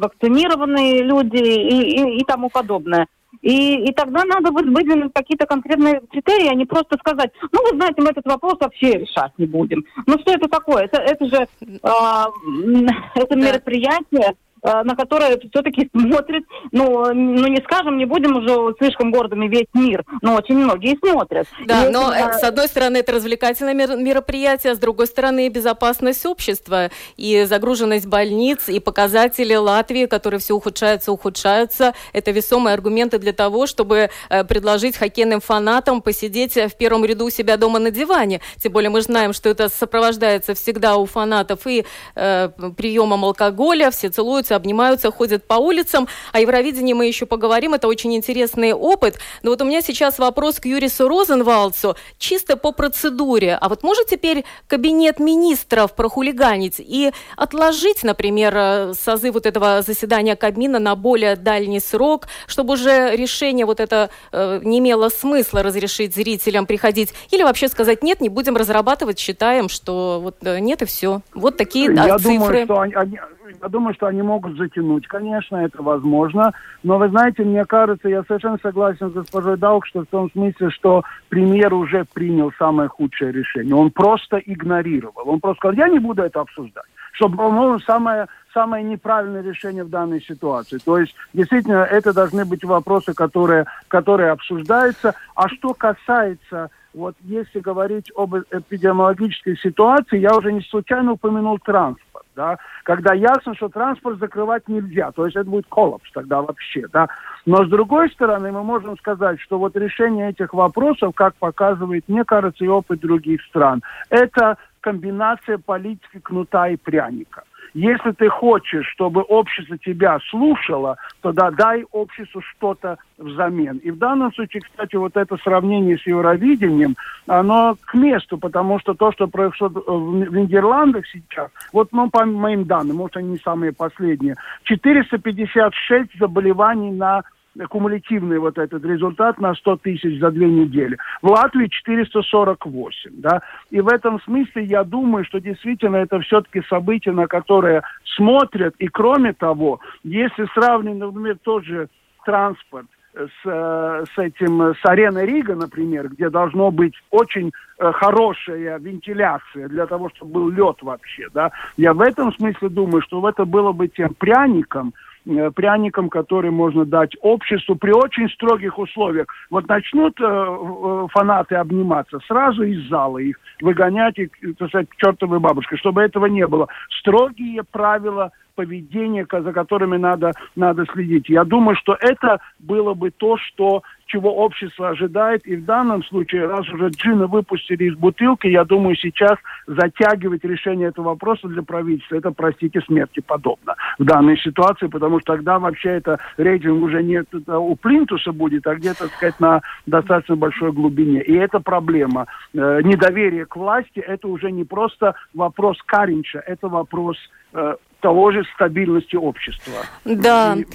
вакцинированные 0.00 1.02
люди 1.02 1.36
и, 1.36 2.00
и, 2.00 2.20
и 2.20 2.24
тому 2.24 2.48
подобное. 2.48 3.06
И, 3.42 3.88
и 3.88 3.92
тогда 3.92 4.24
надо 4.24 4.50
будет 4.50 4.66
выдвинуть 4.66 5.12
какие-то 5.14 5.46
конкретные 5.46 6.00
критерии, 6.10 6.48
а 6.48 6.54
не 6.54 6.64
просто 6.64 6.96
сказать, 6.98 7.30
ну, 7.52 7.62
вы 7.62 7.76
знаете, 7.76 8.02
мы 8.02 8.10
этот 8.10 8.26
вопрос 8.26 8.56
вообще 8.60 8.98
решать 8.98 9.32
не 9.38 9.46
будем. 9.46 9.84
Ну, 10.06 10.18
что 10.18 10.32
это 10.32 10.48
такое? 10.48 10.84
Это, 10.84 10.98
это 10.98 11.24
же 11.26 11.46
э, 11.60 11.66
это 13.14 13.36
мероприятие, 13.36 14.34
на 14.62 14.96
которое 14.96 15.38
все-таки 15.38 15.90
смотрит, 15.96 16.44
ну, 16.72 17.12
ну, 17.12 17.46
не 17.46 17.62
скажем, 17.62 17.98
не 17.98 18.04
будем 18.04 18.36
уже 18.36 18.74
слишком 18.78 19.10
гордыми 19.10 19.48
весь 19.48 19.68
мир, 19.74 20.04
но 20.22 20.34
очень 20.34 20.56
многие 20.56 20.96
смотрят. 20.98 21.46
Да, 21.66 21.86
и 21.86 21.90
но 21.90 22.12
это, 22.12 22.38
с 22.38 22.44
одной 22.44 22.68
стороны 22.68 22.98
это 22.98 23.12
развлекательное 23.12 23.74
мероприятие, 23.74 24.72
а 24.72 24.76
с 24.76 24.78
другой 24.78 25.06
стороны 25.06 25.48
безопасность 25.48 26.24
общества, 26.26 26.90
и 27.16 27.44
загруженность 27.44 28.06
больниц, 28.06 28.68
и 28.68 28.80
показатели 28.80 29.54
Латвии, 29.54 30.06
которые 30.06 30.40
все 30.40 30.54
ухудшаются, 30.54 31.12
ухудшаются. 31.12 31.94
Это 32.12 32.30
весомые 32.30 32.74
аргументы 32.74 33.18
для 33.18 33.32
того, 33.32 33.66
чтобы 33.66 34.10
э, 34.28 34.44
предложить 34.44 34.96
хоккейным 34.96 35.40
фанатам 35.40 36.02
посидеть 36.02 36.56
в 36.56 36.76
первом 36.76 37.04
ряду 37.04 37.26
у 37.26 37.30
себя 37.30 37.56
дома 37.56 37.78
на 37.78 37.90
диване. 37.90 38.40
Тем 38.56 38.72
более 38.72 38.90
мы 38.90 39.02
знаем, 39.02 39.32
что 39.32 39.48
это 39.48 39.68
сопровождается 39.68 40.54
всегда 40.54 40.96
у 40.96 41.06
фанатов 41.06 41.66
и 41.66 41.84
э, 42.14 42.48
приемом 42.76 43.24
алкоголя, 43.24 43.90
все 43.90 44.08
целуются 44.08 44.47
целуются, 44.48 44.56
обнимаются, 44.56 45.10
ходят 45.10 45.46
по 45.46 45.54
улицам. 45.54 46.08
О 46.32 46.40
Евровидении 46.40 46.94
мы 46.94 47.06
еще 47.06 47.26
поговорим, 47.26 47.74
это 47.74 47.88
очень 47.88 48.14
интересный 48.14 48.72
опыт. 48.72 49.18
Но 49.42 49.50
вот 49.50 49.62
у 49.62 49.64
меня 49.64 49.82
сейчас 49.82 50.18
вопрос 50.18 50.56
к 50.60 50.66
Юрису 50.66 51.08
Розенвалцу, 51.08 51.96
чисто 52.18 52.56
по 52.56 52.72
процедуре. 52.72 53.58
А 53.60 53.68
вот 53.68 53.82
может 53.82 54.06
теперь 54.06 54.44
кабинет 54.66 55.20
министров 55.20 55.94
прохулиганить 55.94 56.76
и 56.78 57.12
отложить, 57.36 58.02
например, 58.02 58.54
э, 58.56 58.94
созыв 58.94 59.34
вот 59.34 59.46
этого 59.46 59.82
заседания 59.82 60.36
Кабмина 60.36 60.78
на 60.78 60.94
более 60.94 61.36
дальний 61.36 61.80
срок, 61.80 62.26
чтобы 62.46 62.74
уже 62.74 63.16
решение 63.16 63.66
вот 63.66 63.80
это 63.80 64.10
э, 64.32 64.60
не 64.64 64.78
имело 64.78 65.08
смысла 65.08 65.62
разрешить 65.62 66.14
зрителям 66.14 66.66
приходить? 66.66 67.12
Или 67.30 67.42
вообще 67.42 67.68
сказать, 67.68 68.02
нет, 68.02 68.20
не 68.20 68.28
будем 68.28 68.56
разрабатывать, 68.56 69.18
считаем, 69.18 69.68
что 69.68 70.20
вот 70.22 70.36
нет 70.42 70.82
и 70.82 70.84
все. 70.84 71.20
Вот 71.34 71.56
такие 71.56 71.92
Я 71.94 72.18
цифры. 72.18 72.38
Думаю, 72.38 72.64
что 72.64 72.80
они, 72.80 72.94
они, 72.94 73.18
я 73.62 73.68
думаю, 73.68 73.94
что 73.94 74.06
они 74.06 74.22
могут 74.22 74.56
затянуть. 74.56 75.06
Конечно, 75.06 75.56
это 75.56 75.82
возможно. 75.82 76.52
Но 76.82 76.98
вы 76.98 77.08
знаете, 77.08 77.44
мне 77.44 77.64
кажется, 77.64 78.08
я 78.08 78.22
совершенно 78.24 78.58
согласен 78.62 79.10
с 79.10 79.14
госпожой 79.14 79.56
Даук, 79.56 79.86
что 79.86 80.02
в 80.02 80.06
том 80.06 80.30
смысле, 80.30 80.70
что 80.70 81.02
премьер 81.28 81.74
уже 81.74 82.04
принял 82.12 82.52
самое 82.58 82.88
худшее 82.88 83.32
решение. 83.32 83.74
Он 83.74 83.90
просто 83.90 84.38
игнорировал. 84.38 85.28
Он 85.28 85.40
просто 85.40 85.58
сказал, 85.60 85.76
я 85.76 85.88
не 85.88 85.98
буду 85.98 86.22
это 86.22 86.40
обсуждать. 86.40 86.84
Что, 87.12 87.28
по-моему, 87.28 87.78
самое, 87.80 88.26
самое 88.52 88.84
неправильное 88.84 89.42
решение 89.42 89.84
в 89.84 89.90
данной 89.90 90.20
ситуации. 90.20 90.78
То 90.78 90.98
есть, 90.98 91.14
действительно, 91.32 91.84
это 91.84 92.12
должны 92.12 92.44
быть 92.44 92.64
вопросы, 92.64 93.14
которые, 93.14 93.66
которые 93.88 94.30
обсуждаются. 94.30 95.14
А 95.34 95.48
что 95.48 95.74
касается 95.74 96.70
вот 96.94 97.14
если 97.22 97.60
говорить 97.60 98.10
об 98.16 98.34
эпидемиологической 98.34 99.56
ситуации, 99.58 100.18
я 100.18 100.34
уже 100.34 100.52
не 100.52 100.62
случайно 100.62 101.12
упомянул 101.12 101.58
транспорт 101.58 102.07
да, 102.38 102.56
когда 102.84 103.14
ясно, 103.14 103.54
что 103.56 103.68
транспорт 103.68 104.20
закрывать 104.20 104.68
нельзя, 104.68 105.10
то 105.10 105.24
есть 105.24 105.36
это 105.36 105.50
будет 105.50 105.66
коллапс 105.68 106.08
тогда 106.12 106.40
вообще, 106.40 106.86
да. 106.92 107.08
Но 107.46 107.64
с 107.64 107.68
другой 107.68 108.10
стороны, 108.10 108.52
мы 108.52 108.62
можем 108.62 108.96
сказать, 108.96 109.40
что 109.40 109.58
вот 109.58 109.74
решение 109.76 110.30
этих 110.30 110.54
вопросов, 110.54 111.14
как 111.16 111.34
показывает, 111.34 112.04
мне 112.06 112.24
кажется, 112.24 112.64
и 112.64 112.68
опыт 112.68 113.00
других 113.00 113.42
стран, 113.42 113.82
это 114.08 114.56
комбинация 114.80 115.58
политики 115.58 116.20
кнута 116.22 116.68
и 116.68 116.76
пряника. 116.76 117.42
Если 117.74 118.12
ты 118.12 118.28
хочешь, 118.28 118.86
чтобы 118.88 119.22
общество 119.22 119.78
тебя 119.78 120.18
слушало, 120.30 120.96
то 121.20 121.32
да, 121.32 121.50
дай 121.50 121.84
обществу 121.92 122.40
что-то 122.42 122.98
взамен. 123.18 123.78
И 123.78 123.90
в 123.90 123.98
данном 123.98 124.32
случае, 124.32 124.62
кстати, 124.62 124.96
вот 124.96 125.16
это 125.16 125.36
сравнение 125.38 125.98
с 125.98 126.06
Евровидением, 126.06 126.96
оно 127.26 127.76
к 127.84 127.94
месту, 127.94 128.38
потому 128.38 128.78
что 128.78 128.94
то, 128.94 129.12
что 129.12 129.26
происходит 129.26 129.76
в 129.86 130.34
Нидерландах 130.34 131.06
сейчас, 131.06 131.50
вот 131.72 131.88
ну, 131.92 132.08
по 132.10 132.24
моим 132.24 132.64
данным, 132.64 132.96
может, 132.96 133.16
они 133.16 133.30
не 133.30 133.38
самые 133.38 133.72
последние, 133.72 134.36
456 134.64 136.18
заболеваний 136.18 136.90
на 136.90 137.22
кумулятивный 137.66 138.38
вот 138.38 138.58
этот 138.58 138.84
результат 138.84 139.40
на 139.40 139.54
100 139.54 139.76
тысяч 139.78 140.20
за 140.20 140.30
две 140.30 140.46
недели. 140.46 140.96
В 141.22 141.28
Латвии 141.30 141.66
448, 141.66 143.10
да. 143.14 143.42
И 143.70 143.80
в 143.80 143.88
этом 143.88 144.20
смысле 144.22 144.64
я 144.64 144.84
думаю, 144.84 145.24
что 145.24 145.40
действительно 145.40 145.96
это 145.96 146.20
все-таки 146.20 146.62
событие, 146.68 147.14
на 147.14 147.26
которое 147.26 147.82
смотрят. 148.16 148.74
И 148.78 148.88
кроме 148.88 149.32
того, 149.32 149.80
если 150.04 150.46
сравнивать, 150.54 150.98
например, 150.98 151.38
тот 151.42 151.64
же 151.64 151.88
транспорт, 152.24 152.86
с, 153.14 153.44
с 153.44 154.18
этим, 154.18 154.74
с 154.74 154.84
ареной 154.84 155.26
Рига, 155.26 155.56
например, 155.56 156.08
где 156.08 156.30
должно 156.30 156.70
быть 156.70 156.94
очень 157.10 157.50
э, 157.78 157.90
хорошая 157.90 158.78
вентиляция 158.78 159.66
для 159.68 159.86
того, 159.86 160.10
чтобы 160.10 160.34
был 160.34 160.50
лед 160.50 160.76
вообще, 160.82 161.26
да, 161.34 161.50
я 161.76 161.94
в 161.94 162.00
этом 162.00 162.32
смысле 162.34 162.68
думаю, 162.68 163.02
что 163.02 163.26
это 163.28 163.44
было 163.44 163.72
бы 163.72 163.88
тем 163.88 164.14
пряником, 164.14 164.92
Э, 164.94 165.07
пряником, 165.54 166.08
который 166.08 166.50
можно 166.50 166.84
дать 166.84 167.14
обществу 167.20 167.76
при 167.76 167.92
очень 167.92 168.28
строгих 168.30 168.78
условиях. 168.78 169.26
Вот 169.50 169.68
начнут 169.68 170.18
э, 170.20 170.24
э, 170.24 171.06
фанаты 171.12 171.56
обниматься, 171.56 172.18
сразу 172.26 172.62
из 172.62 172.88
зала 172.88 173.18
их 173.18 173.38
выгонять, 173.60 174.18
и, 174.18 174.28
так 174.58 174.68
сказать, 174.68 174.88
к 174.88 174.96
чертовой 174.96 175.38
бабушке, 175.38 175.76
чтобы 175.76 176.02
этого 176.02 176.26
не 176.26 176.46
было. 176.46 176.68
Строгие 177.00 177.62
правила 177.62 178.32
поведения, 178.58 179.24
за 179.30 179.52
которыми 179.52 179.98
надо, 179.98 180.32
надо 180.56 180.84
следить. 180.92 181.28
Я 181.28 181.44
думаю, 181.44 181.76
что 181.76 181.96
это 182.00 182.40
было 182.58 182.92
бы 182.94 183.12
то, 183.12 183.36
что 183.36 183.84
чего 184.08 184.34
общество 184.34 184.88
ожидает. 184.88 185.46
И 185.46 185.54
в 185.54 185.64
данном 185.64 186.02
случае, 186.02 186.46
раз 186.46 186.68
уже 186.70 186.88
джина 186.88 187.26
выпустили 187.26 187.84
из 187.84 187.94
бутылки, 187.94 188.48
я 188.48 188.64
думаю, 188.64 188.96
сейчас 188.96 189.38
затягивать 189.66 190.44
решение 190.44 190.88
этого 190.88 191.10
вопроса 191.10 191.46
для 191.46 191.62
правительства, 191.62 192.16
это, 192.16 192.32
простите, 192.32 192.80
смерти 192.80 193.20
подобно 193.24 193.76
в 193.98 194.04
данной 194.04 194.38
ситуации, 194.38 194.86
потому 194.86 195.20
что 195.20 195.34
тогда 195.34 195.58
вообще 195.58 195.90
это 195.90 196.18
рейтинг 196.36 196.82
уже 196.82 197.02
не 197.02 197.22
у 197.46 197.76
Плинтуса 197.76 198.32
будет, 198.32 198.66
а 198.66 198.74
где-то, 198.74 199.04
так 199.04 199.12
сказать, 199.12 199.38
на 199.38 199.60
достаточно 199.86 200.36
большой 200.36 200.72
глубине. 200.72 201.22
И 201.22 201.34
это 201.34 201.60
проблема. 201.60 202.26
Э, 202.54 202.80
недоверие 202.82 203.44
к 203.44 203.56
власти, 203.56 204.00
это 204.00 204.26
уже 204.26 204.50
не 204.50 204.64
просто 204.64 205.14
вопрос 205.34 205.76
Каринча, 205.84 206.42
это 206.46 206.68
вопрос 206.68 207.16
э, 207.52 207.76
того 208.00 208.30
же 208.30 208.44
стабильности 208.54 209.16
общества. 209.16 209.72
Да, 210.04 210.56
и... 210.56 210.66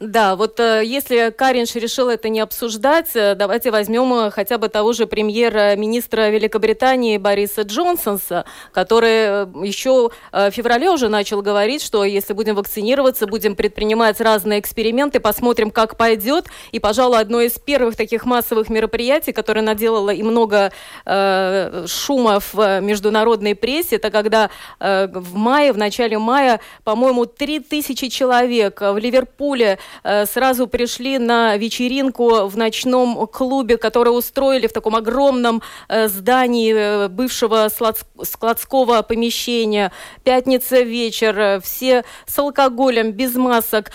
да. 0.00 0.34
Вот 0.34 0.58
э, 0.58 0.82
если 0.84 1.30
Каринш 1.30 1.74
решил 1.76 2.08
это 2.08 2.28
не 2.28 2.40
обсуждать, 2.40 3.14
э, 3.14 3.34
давайте 3.36 3.70
возьмем 3.70 4.12
э, 4.14 4.30
хотя 4.30 4.58
бы 4.58 4.68
того 4.68 4.92
же 4.92 5.06
премьер-министра 5.06 6.30
Великобритании 6.30 7.18
Бориса 7.18 7.62
Джонсонса, 7.62 8.44
который 8.72 9.46
еще 9.64 10.10
в 10.32 10.50
феврале 10.50 10.90
уже 10.90 11.08
начал 11.08 11.42
говорить, 11.42 11.82
что 11.82 12.04
если 12.04 12.32
будем 12.32 12.54
вакцинироваться, 12.56 13.26
будем 13.26 13.54
предпринимать 13.54 14.20
разные 14.20 14.58
эксперименты, 14.58 15.20
посмотрим, 15.20 15.70
как 15.70 15.96
пойдет. 15.96 16.46
И, 16.72 16.80
пожалуй, 16.80 17.20
одно 17.20 17.40
из 17.40 17.58
первых 17.58 17.96
таких 17.96 18.24
массовых 18.24 18.68
мероприятий, 18.70 19.32
которое 19.32 19.62
наделало 19.62 20.10
и 20.10 20.22
много 20.22 20.72
э, 21.06 21.84
шума 21.86 22.40
в 22.40 22.80
международной 22.80 23.54
прессе, 23.54 23.96
это 23.96 24.10
когда 24.10 24.50
э, 24.80 25.06
в 25.12 25.36
мае, 25.36 25.72
в 25.72 25.78
начале 25.78 26.18
мая 26.18 26.60
по-моему, 26.84 27.26
3000 27.26 28.08
человек 28.08 28.80
в 28.80 28.98
Ливерпуле 28.98 29.78
э, 30.02 30.26
сразу 30.26 30.66
пришли 30.66 31.18
на 31.18 31.56
вечеринку 31.56 32.46
в 32.46 32.56
ночном 32.56 33.26
клубе, 33.26 33.76
который 33.76 34.10
устроили 34.10 34.66
в 34.66 34.72
таком 34.72 34.96
огромном 34.96 35.62
э, 35.88 36.08
здании 36.08 36.74
э, 36.74 37.08
бывшего 37.08 37.68
складского 38.22 39.02
помещения. 39.02 39.92
Пятница 40.24 40.80
вечер, 40.80 41.60
все 41.62 42.04
с 42.26 42.38
алкоголем, 42.38 43.12
без 43.12 43.34
масок. 43.34 43.90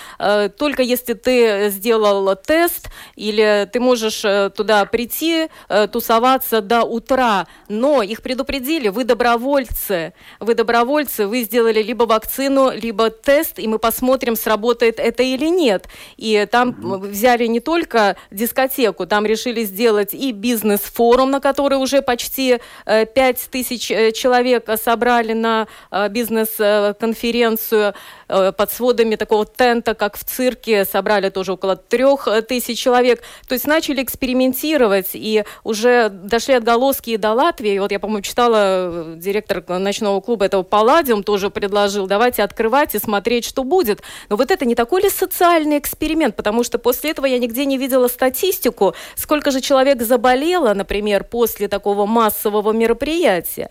Только 0.58 0.84
если 0.84 1.14
ты 1.14 1.70
сделал 1.70 2.36
тест 2.36 2.90
или 3.16 3.68
ты 3.72 3.80
можешь 3.80 4.22
туда 4.56 4.86
прийти, 4.86 5.50
тусоваться 5.92 6.62
до 6.62 6.84
утра. 6.84 7.48
Но 7.68 8.02
их 8.02 8.22
предупредили, 8.22 8.90
вы 8.90 9.04
добровольцы. 9.04 10.14
Вы 10.40 10.54
добровольцы, 10.56 11.28
вы 11.28 11.44
сделали 11.44 11.82
либо 11.82 12.04
вакцину, 12.04 12.67
либо 12.72 13.10
тест, 13.10 13.60
и 13.60 13.68
мы 13.68 13.80
посмотрим, 13.80 14.36
сработает 14.36 15.00
это 15.00 15.24
или 15.24 15.48
нет. 15.48 15.88
И 16.18 16.48
там 16.52 16.70
mm-hmm. 16.70 17.08
взяли 17.08 17.48
не 17.48 17.60
только 17.60 18.16
дискотеки, 18.32 18.78
ипотеку. 18.78 19.06
Там 19.06 19.26
решили 19.26 19.64
сделать 19.64 20.14
и 20.14 20.32
бизнес-форум, 20.32 21.32
на 21.32 21.40
который 21.40 21.78
уже 21.78 22.02
почти 22.02 22.60
5 22.86 23.48
тысяч 23.52 23.88
человек 24.16 24.70
собрали 24.82 25.34
на 25.34 25.68
бизнес-конференцию 26.10 27.94
под 28.28 28.72
сводами 28.72 29.16
такого 29.16 29.46
тента, 29.46 29.94
как 29.94 30.18
в 30.18 30.24
цирке, 30.24 30.86
собрали 30.86 31.30
тоже 31.30 31.54
около 31.54 31.76
трех 31.76 32.28
тысяч 32.48 32.80
человек. 32.80 33.22
То 33.48 33.54
есть 33.54 33.68
начали 33.68 34.04
экспериментировать 34.04 35.12
и 35.14 35.44
уже 35.64 36.10
дошли 36.10 36.56
отголоски 36.56 37.12
и 37.12 37.18
до 37.18 37.34
Латвии. 37.34 37.80
Вот 37.80 37.92
я, 37.92 38.00
по-моему, 38.00 38.22
читала, 38.22 39.16
директор 39.16 39.64
ночного 39.68 40.22
клуба 40.22 40.46
этого 40.46 40.64
Палладиум 40.64 41.24
тоже 41.24 41.50
предложил, 41.50 42.08
давайте 42.08 42.44
открывать 42.58 42.96
и 42.96 43.00
смотреть, 43.00 43.46
что 43.46 43.64
будет. 43.64 44.02
Но 44.30 44.36
вот 44.36 44.50
это 44.50 44.66
не 44.66 44.74
такой 44.74 45.04
ли 45.04 45.10
социальный 45.10 45.78
эксперимент? 45.78 46.36
Потому 46.36 46.64
что 46.64 46.80
после 46.80 47.12
этого 47.12 47.28
я 47.28 47.38
нигде 47.38 47.66
не 47.66 47.78
видела 47.78 48.08
статистику, 48.08 48.96
сколько 49.16 49.52
же 49.52 49.62
человек 49.62 50.02
заболело, 50.02 50.74
например, 50.74 51.24
после 51.24 51.68
такого 51.68 52.08
массового 52.08 52.72
мероприятия. 52.74 53.70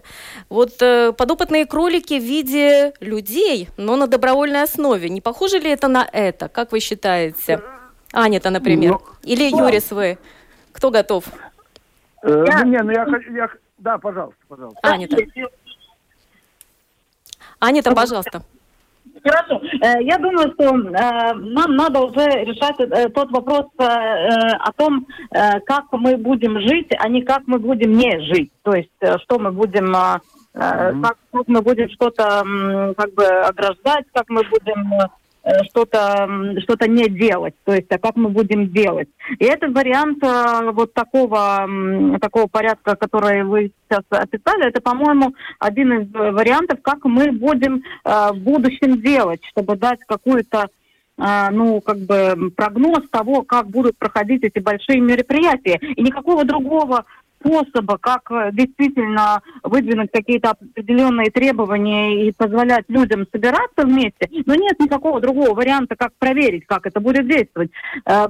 Вот 0.49 0.81
э, 0.83 1.13
подопытные 1.13 1.67
кролики 1.67 2.21
в 2.21 2.23
виде 2.23 2.93
людей, 3.01 3.69
но 3.77 3.97
на 3.97 4.07
добровольной 4.07 4.63
основе. 4.63 5.09
Не 5.09 5.21
похоже 5.21 5.59
ли 5.59 5.71
это 5.71 5.89
на 5.89 6.09
это? 6.13 6.49
Как 6.49 6.73
вы 6.73 6.81
считаете? 6.81 7.61
Аня-то, 8.13 8.51
например. 8.51 8.93
Но... 8.93 9.03
Ну, 9.05 9.33
Или 9.33 9.51
Юрис 9.51 9.91
вы? 9.91 10.17
Кто 10.73 10.91
готов? 10.91 11.25
Э, 12.23 12.45
я... 12.47 12.63
Не, 12.63 12.83
ну 12.83 12.93
я, 12.93 13.05
я... 13.35 13.49
Да, 13.79 13.99
пожалуйста, 13.99 14.41
пожалуйста. 14.49 14.81
Аня-то. 14.83 15.17
Аня-то, 17.61 17.95
пожалуйста. 17.95 18.43
Хорошо. 19.23 19.61
Э, 19.83 20.03
я 20.03 20.19
думаю, 20.19 20.53
что 20.53 20.65
э, 20.65 21.35
нам 21.35 21.77
надо 21.77 22.01
уже 22.01 22.25
решать 22.45 22.79
э, 22.79 23.09
тот 23.11 23.31
вопрос 23.31 23.67
о 23.79 24.73
том, 24.73 25.07
как 25.31 25.85
мы 25.93 26.17
будем 26.17 26.61
жить, 26.61 26.89
а 26.99 27.09
не 27.09 27.23
как 27.23 27.43
мы 27.47 27.59
будем 27.59 27.93
не 27.93 28.21
жить. 28.21 28.53
То 28.63 28.75
есть, 28.75 28.91
что 29.23 29.39
мы 29.39 29.53
будем. 29.53 29.95
Как, 30.53 31.19
как 31.33 31.49
мы 31.49 31.61
будем 31.61 31.91
что-то 31.91 32.43
как 32.97 33.13
бы 33.13 33.27
ограждать, 33.27 34.07
как 34.15 34.25
мы 34.31 34.43
будем 34.45 34.91
Э, 35.47 35.63
что-то 35.71 36.29
что 36.63 36.89
не 36.89 37.09
делать, 37.09 37.55
то 37.65 37.73
есть 37.73 37.87
а 37.91 37.99
как 37.99 38.17
мы 38.17 38.31
будем 38.31 38.69
делать. 38.73 39.09
И 39.39 39.45
этот 39.45 39.73
вариант 39.73 40.19
э, 40.25 40.73
вот 40.73 40.93
такого, 40.93 41.69
такого 42.21 42.49
порядка, 42.49 42.97
который 42.97 43.45
вы 43.45 43.71
сейчас 43.89 44.03
описали, 44.11 44.67
это, 44.67 44.81
по-моему, 44.81 45.35
один 45.61 46.01
из 46.01 46.13
вариантов, 46.13 46.81
как 46.83 47.05
мы 47.05 47.31
будем 47.31 47.85
э, 48.05 48.33
в 48.33 48.39
будущем 48.39 49.01
делать, 49.01 49.41
чтобы 49.45 49.77
дать 49.77 50.01
какую-то 50.07 50.69
ну, 51.19 51.81
как 51.81 51.97
бы 52.01 52.51
прогноз 52.55 53.09
того, 53.11 53.41
как 53.41 53.69
будут 53.69 53.97
проходить 53.97 54.45
эти 54.45 54.59
большие 54.59 55.01
мероприятия. 55.01 55.79
И 55.81 56.03
никакого 56.03 56.45
другого 56.45 57.07
способа, 57.47 57.99
как 57.99 58.31
э, 58.31 58.51
действительно 58.53 59.43
выдвинуть 59.63 60.11
какие-то 60.13 60.51
определенные 60.51 61.31
требования 61.31 62.27
и 62.27 62.33
позволять 62.33 62.85
людям 62.89 63.27
собираться 63.33 63.85
вместе, 63.85 64.29
но 64.47 64.55
нет 64.55 64.79
никакого 64.81 65.21
другого 65.21 65.55
варианта, 65.55 65.97
как 65.97 66.13
проверить, 66.19 66.67
как 66.67 66.87
это 66.87 67.01
будет 67.01 67.29
действовать. 67.29 67.71
Э, 68.07 68.27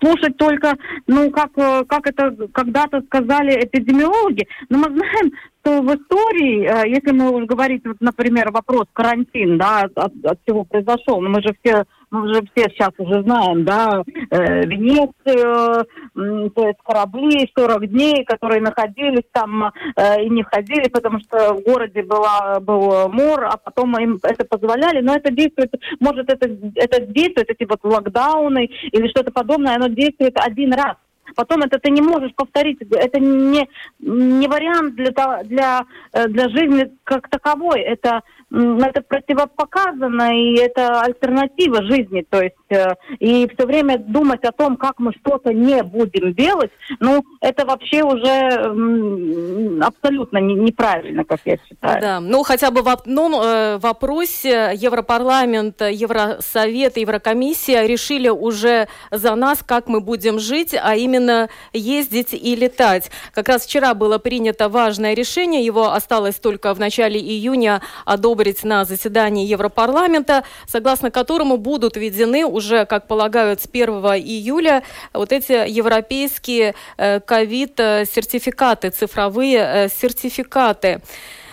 слушать 0.00 0.36
только, 0.36 0.76
ну, 1.06 1.30
как, 1.30 1.50
э, 1.56 1.84
как 1.86 2.06
это 2.06 2.48
когда-то 2.52 3.02
сказали 3.02 3.64
эпидемиологи, 3.64 4.46
но 4.68 4.78
мы 4.78 4.84
знаем, 4.86 5.32
что 5.66 5.82
в 5.82 5.86
истории, 5.86 6.88
если 6.88 7.10
мы 7.10 7.30
уже 7.32 7.46
говорить, 7.46 7.82
вот, 7.84 7.96
например, 8.00 8.52
вопрос 8.52 8.86
карантин, 8.92 9.58
да, 9.58 9.82
от, 9.94 10.12
от 10.24 10.38
чего 10.46 10.64
произошел, 10.64 11.20
но 11.20 11.28
мы 11.28 11.42
же 11.42 11.54
все 11.60 11.84
мы 12.10 12.22
уже 12.22 12.40
все 12.54 12.70
сейчас 12.70 12.90
уже 12.98 13.22
знаем, 13.22 13.64
да, 13.64 14.02
э, 14.30 14.64
Венецию, 14.64 15.84
э, 16.14 16.50
то 16.50 16.66
есть 16.68 16.78
корабли 16.84 17.50
40 17.56 17.88
дней, 17.88 18.24
которые 18.24 18.60
находились 18.60 19.24
там 19.32 19.64
э, 19.64 20.22
и 20.22 20.30
не 20.30 20.44
входили, 20.44 20.88
потому 20.88 21.18
что 21.20 21.54
в 21.54 21.62
городе 21.62 22.04
была, 22.04 22.60
был 22.60 23.08
мор, 23.08 23.46
а 23.46 23.56
потом 23.56 23.98
им 23.98 24.20
это 24.22 24.44
позволяли, 24.44 25.00
но 25.00 25.16
это 25.16 25.32
действует, 25.32 25.74
может 25.98 26.30
это, 26.30 26.48
это 26.76 27.00
действует, 27.06 27.50
эти 27.50 27.68
вот 27.68 27.80
локдауны 27.82 28.70
или 28.92 29.08
что-то 29.08 29.32
подобное, 29.32 29.74
оно 29.74 29.88
действует 29.88 30.36
один 30.38 30.72
раз. 30.74 30.96
Потом 31.34 31.62
это 31.62 31.78
ты 31.78 31.90
не 31.90 32.00
можешь 32.00 32.34
повторить. 32.34 32.78
Это 32.80 33.18
не, 33.18 33.68
не 33.98 34.48
вариант 34.48 34.94
для, 34.94 35.42
для, 35.44 35.84
э, 36.12 36.28
для 36.28 36.48
жизни 36.48 36.90
как 37.04 37.28
таковой. 37.28 37.80
Это 37.80 38.22
это 38.56 39.02
противопоказано, 39.02 40.34
и 40.34 40.56
это 40.56 41.00
альтернатива 41.00 41.82
жизни, 41.82 42.24
то 42.28 42.40
есть, 42.40 42.54
э, 42.70 42.94
и 43.18 43.48
все 43.54 43.66
время 43.66 43.98
думать 43.98 44.44
о 44.44 44.52
том, 44.52 44.76
как 44.76 44.98
мы 44.98 45.12
что-то 45.12 45.52
не 45.52 45.82
будем 45.82 46.32
делать, 46.34 46.70
ну, 47.00 47.22
это 47.40 47.66
вообще 47.66 48.02
уже 48.02 49.82
абсолютно 49.82 50.38
не, 50.38 50.54
неправильно, 50.54 51.24
как 51.24 51.40
я 51.44 51.58
считаю. 51.68 52.00
Да, 52.00 52.20
ну, 52.20 52.42
хотя 52.42 52.70
бы 52.70 52.82
в 52.82 52.88
одном 52.88 53.34
э, 53.34 53.78
вопросе 53.78 54.72
Европарламент, 54.74 55.82
Евросовет, 55.82 56.96
Еврокомиссия 56.96 57.86
решили 57.86 58.28
уже 58.28 58.88
за 59.10 59.34
нас, 59.34 59.62
как 59.62 59.88
мы 59.88 60.00
будем 60.00 60.38
жить, 60.38 60.74
а 60.80 60.96
именно 60.96 61.48
ездить 61.72 62.32
и 62.32 62.56
летать. 62.56 63.10
Как 63.34 63.48
раз 63.48 63.66
вчера 63.66 63.94
было 63.94 64.18
принято 64.18 64.68
важное 64.68 65.14
решение, 65.14 65.64
его 65.64 65.92
осталось 65.92 66.36
только 66.36 66.72
в 66.72 66.80
начале 66.80 67.20
июня 67.20 67.82
одобрить 68.04 68.45
одобрить 68.46 68.64
на 68.64 68.84
заседании 68.84 69.46
Европарламента, 69.46 70.44
согласно 70.66 71.10
которому 71.10 71.56
будут 71.56 71.96
введены 71.96 72.44
уже, 72.44 72.86
как 72.86 73.06
полагают, 73.06 73.60
с 73.60 73.66
1 73.72 73.88
июля 73.88 74.82
вот 75.12 75.32
эти 75.32 75.68
европейские 75.68 76.74
э, 76.98 77.20
ковид-сертификаты, 77.20 78.90
цифровые 78.90 79.58
э, 79.58 79.88
сертификаты. 79.88 81.00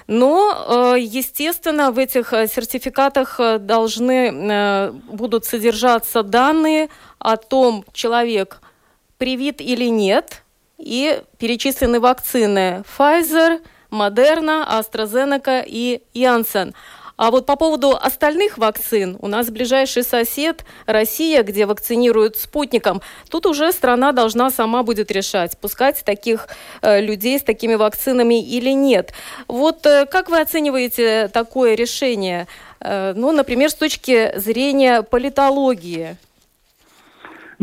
Но, 0.07 0.93
э, 0.95 0.99
естественно, 0.99 1.91
в 1.91 1.97
этих 1.97 2.31
сертификатах 2.31 3.39
должны 3.59 4.91
будут 5.11 5.45
содержаться 5.45 6.23
данные 6.23 6.89
о 7.19 7.37
том, 7.37 7.85
человек 7.93 8.61
привит 9.17 9.61
или 9.61 9.89
нет, 9.89 10.43
и 10.77 11.21
перечислены 11.37 11.99
вакцины 11.99 12.83
Pfizer, 12.97 13.59
Модерна, 13.93 14.67
AstraZeneca 14.69 15.63
и 15.65 16.01
Janssen. 16.13 16.73
А 17.15 17.29
вот 17.29 17.45
по 17.45 17.55
поводу 17.55 17.91
остальных 17.95 18.57
вакцин, 18.57 19.17
у 19.21 19.27
нас 19.27 19.51
ближайший 19.51 20.03
сосед 20.03 20.65
Россия, 20.87 21.43
где 21.43 21.67
вакцинируют 21.67 22.37
спутником, 22.37 23.01
тут 23.29 23.45
уже 23.45 23.71
страна 23.71 24.11
должна 24.11 24.49
сама 24.49 24.81
будет 24.81 25.11
решать, 25.11 25.57
пускать 25.59 26.03
таких 26.03 26.47
э, 26.81 27.01
людей 27.01 27.37
с 27.37 27.43
такими 27.43 27.75
вакцинами 27.75 28.43
или 28.43 28.71
нет. 28.71 29.13
Вот 29.47 29.85
э, 29.85 30.07
как 30.07 30.29
вы 30.29 30.41
оцениваете 30.41 31.27
такое 31.27 31.75
решение? 31.75 32.47
Э, 32.79 33.13
ну, 33.15 33.31
например, 33.31 33.69
с 33.69 33.75
точки 33.75 34.37
зрения 34.37 35.03
политологии. 35.03 36.17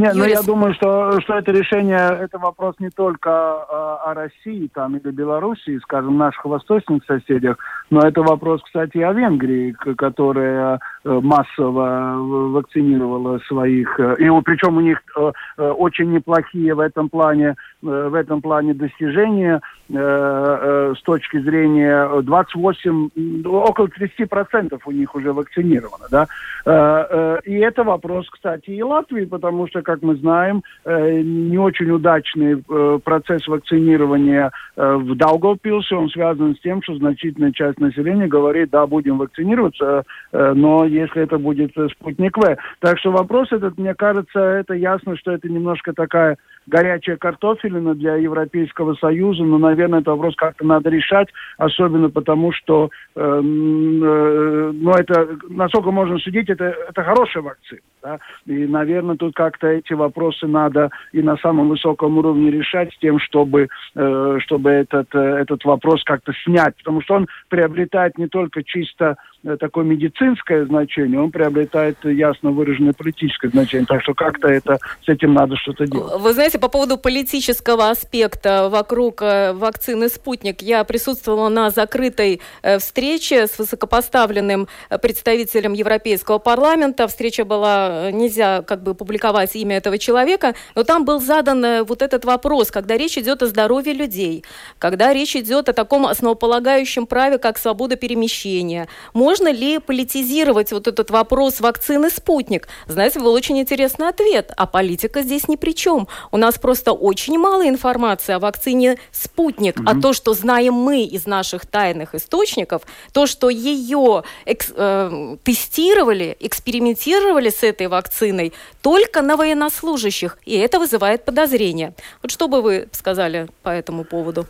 Нет, 0.00 0.14
ну 0.14 0.24
я 0.24 0.40
думаю, 0.40 0.72
что, 0.72 1.20
что 1.20 1.34
это 1.34 1.52
решение, 1.52 1.98
это 1.98 2.38
вопрос 2.38 2.74
не 2.78 2.88
только 2.88 3.30
о, 3.30 4.10
о 4.10 4.14
России 4.14 4.70
там, 4.72 4.96
или 4.96 5.10
Белоруссии, 5.10 5.78
скажем, 5.82 6.16
наших 6.16 6.42
восточных 6.46 7.04
соседях, 7.04 7.58
но 7.90 8.06
это 8.06 8.22
вопрос, 8.22 8.62
кстати, 8.62 8.98
о 8.98 9.12
Венгрии, 9.12 9.72
которая 9.72 10.78
э, 11.04 11.20
массово 11.22 12.14
вакцинировала 12.52 13.38
своих, 13.48 13.98
э, 13.98 14.14
и 14.18 14.28
причем 14.44 14.76
у 14.76 14.80
них 14.80 15.02
э, 15.16 15.32
очень 15.58 16.12
неплохие 16.12 16.74
в 16.74 16.80
этом 16.80 17.08
плане, 17.08 17.56
в 17.82 18.14
этом 18.14 18.42
плане 18.42 18.74
достижения 18.74 19.60
с 19.88 21.02
точки 21.02 21.40
зрения 21.40 22.20
28, 22.22 23.44
около 23.44 23.86
30% 23.86 24.78
у 24.84 24.90
них 24.92 25.14
уже 25.14 25.32
вакцинировано, 25.32 26.04
да. 26.10 27.40
И 27.44 27.54
это 27.54 27.82
вопрос, 27.82 28.28
кстати, 28.30 28.70
и 28.70 28.82
Латвии, 28.82 29.24
потому 29.24 29.66
что, 29.66 29.82
как 29.82 30.02
мы 30.02 30.14
знаем, 30.16 30.62
не 30.86 31.58
очень 31.58 31.90
удачный 31.90 32.62
процесс 33.00 33.48
вакцинирования 33.48 34.52
в 34.76 35.16
Даугавпилсе, 35.16 35.96
он 35.96 36.08
связан 36.10 36.54
с 36.54 36.60
тем, 36.60 36.82
что 36.82 36.94
значительная 36.96 37.52
часть 37.52 37.79
населения 37.80 38.26
говорит, 38.26 38.70
да, 38.70 38.86
будем 38.86 39.18
вакцинироваться, 39.18 40.04
э, 40.32 40.52
но 40.54 40.84
если 40.84 41.22
это 41.22 41.38
будет 41.38 41.76
э, 41.76 41.88
спутник 41.88 42.36
В. 42.36 42.56
Так 42.80 42.98
что 42.98 43.10
вопрос 43.10 43.52
этот, 43.52 43.78
мне 43.78 43.94
кажется, 43.94 44.38
это 44.38 44.74
ясно, 44.74 45.16
что 45.16 45.32
это 45.32 45.48
немножко 45.48 45.92
такая 45.92 46.36
горячая 46.66 47.16
картофелина 47.16 47.94
для 47.94 48.16
Европейского 48.16 48.94
Союза, 48.94 49.42
но, 49.44 49.58
наверное, 49.58 50.00
этот 50.00 50.12
вопрос 50.12 50.34
как-то 50.36 50.64
надо 50.64 50.90
решать, 50.90 51.28
особенно 51.58 52.10
потому, 52.10 52.52
что, 52.52 52.90
э, 53.16 53.20
э, 53.20 53.40
ну, 53.42 54.90
это, 54.92 55.38
насколько 55.48 55.90
можно 55.90 56.18
судить, 56.18 56.48
это, 56.48 56.74
это 56.88 57.02
хорошая 57.02 57.42
вакцина, 57.42 57.80
да? 58.02 58.18
и, 58.46 58.66
наверное, 58.66 59.16
тут 59.16 59.34
как-то 59.34 59.66
эти 59.68 59.92
вопросы 59.92 60.46
надо 60.46 60.90
и 61.12 61.22
на 61.22 61.36
самом 61.38 61.68
высоком 61.68 62.18
уровне 62.18 62.50
решать 62.50 62.92
с 62.92 62.98
тем, 62.98 63.18
чтобы, 63.18 63.68
э, 63.94 64.38
чтобы 64.40 64.70
этот, 64.70 65.14
э, 65.14 65.18
этот 65.18 65.64
вопрос 65.64 66.02
как-то 66.04 66.32
снять, 66.44 66.76
потому 66.76 67.02
что 67.02 67.14
он 67.14 67.28
приобретает 67.48 68.18
не 68.18 68.28
только 68.28 68.62
чисто 68.62 69.16
э, 69.44 69.56
такое 69.56 69.84
медицинское 69.84 70.64
значение, 70.66 71.20
он 71.20 71.30
приобретает 71.30 72.04
ясно 72.04 72.50
выраженное 72.50 72.92
политическое 72.92 73.48
значение. 73.48 73.86
Так 73.86 74.02
что 74.02 74.14
как-то 74.14 74.48
это 74.48 74.78
с 75.04 75.08
этим 75.08 75.34
надо 75.34 75.56
что-то 75.56 75.86
делать. 75.86 76.20
Вы 76.20 76.32
знаете, 76.32 76.58
по 76.58 76.68
поводу 76.68 76.98
политического 76.98 77.90
аспекта 77.90 78.68
вокруг 78.70 79.22
э, 79.22 79.52
вакцины 79.52 80.08
«Спутник», 80.08 80.62
я 80.62 80.84
присутствовала 80.84 81.48
на 81.48 81.70
закрытой 81.70 82.40
э, 82.62 82.78
встрече 82.78 83.46
с 83.46 83.58
высокопоставленным 83.58 84.68
представителем 85.02 85.72
Европейского 85.72 86.38
парламента. 86.38 87.08
Встреча 87.08 87.44
была, 87.44 87.89
нельзя 88.12 88.62
как 88.62 88.82
бы 88.82 88.94
публиковать 88.94 89.56
имя 89.56 89.76
этого 89.76 89.98
человека, 89.98 90.54
но 90.74 90.84
там 90.84 91.04
был 91.04 91.20
задан 91.20 91.84
вот 91.84 92.02
этот 92.02 92.24
вопрос, 92.24 92.70
когда 92.70 92.96
речь 92.96 93.18
идет 93.18 93.42
о 93.42 93.46
здоровье 93.46 93.92
людей, 93.92 94.44
когда 94.78 95.12
речь 95.12 95.36
идет 95.36 95.68
о 95.68 95.72
таком 95.72 96.06
основополагающем 96.06 97.06
праве, 97.06 97.38
как 97.38 97.58
свобода 97.58 97.96
перемещения. 97.96 98.88
Можно 99.14 99.52
ли 99.52 99.78
политизировать 99.78 100.72
вот 100.72 100.86
этот 100.86 101.10
вопрос 101.10 101.60
вакцины 101.60 102.10
«Спутник»? 102.10 102.68
Знаете, 102.86 103.20
был 103.20 103.32
очень 103.32 103.58
интересный 103.58 104.08
ответ. 104.08 104.52
А 104.56 104.66
политика 104.66 105.22
здесь 105.22 105.48
ни 105.48 105.56
при 105.56 105.72
чем. 105.72 106.08
У 106.30 106.36
нас 106.36 106.58
просто 106.58 106.92
очень 106.92 107.38
мало 107.38 107.68
информации 107.68 108.34
о 108.34 108.38
вакцине 108.38 108.98
«Спутник». 109.12 109.78
Mm-hmm. 109.78 109.98
А 109.98 110.00
то, 110.00 110.12
что 110.12 110.34
знаем 110.34 110.74
мы 110.74 111.02
из 111.02 111.26
наших 111.26 111.66
тайных 111.66 112.14
источников, 112.14 112.82
то, 113.12 113.26
что 113.26 113.50
ее 113.50 114.24
экс, 114.44 114.72
э, 114.74 115.36
тестировали, 115.42 116.36
экспериментировали 116.40 117.50
с 117.50 117.62
этой 117.62 117.79
вакциной 117.88 118.52
только 118.82 119.22
на 119.22 119.36
военнослужащих. 119.36 120.38
И 120.44 120.56
это 120.58 120.78
вызывает 120.78 121.24
подозрения. 121.24 121.94
Вот 122.22 122.30
что 122.30 122.48
бы 122.48 122.62
вы 122.62 122.88
сказали 122.92 123.48
по 123.62 123.70
этому 123.70 124.04
поводу? 124.04 124.46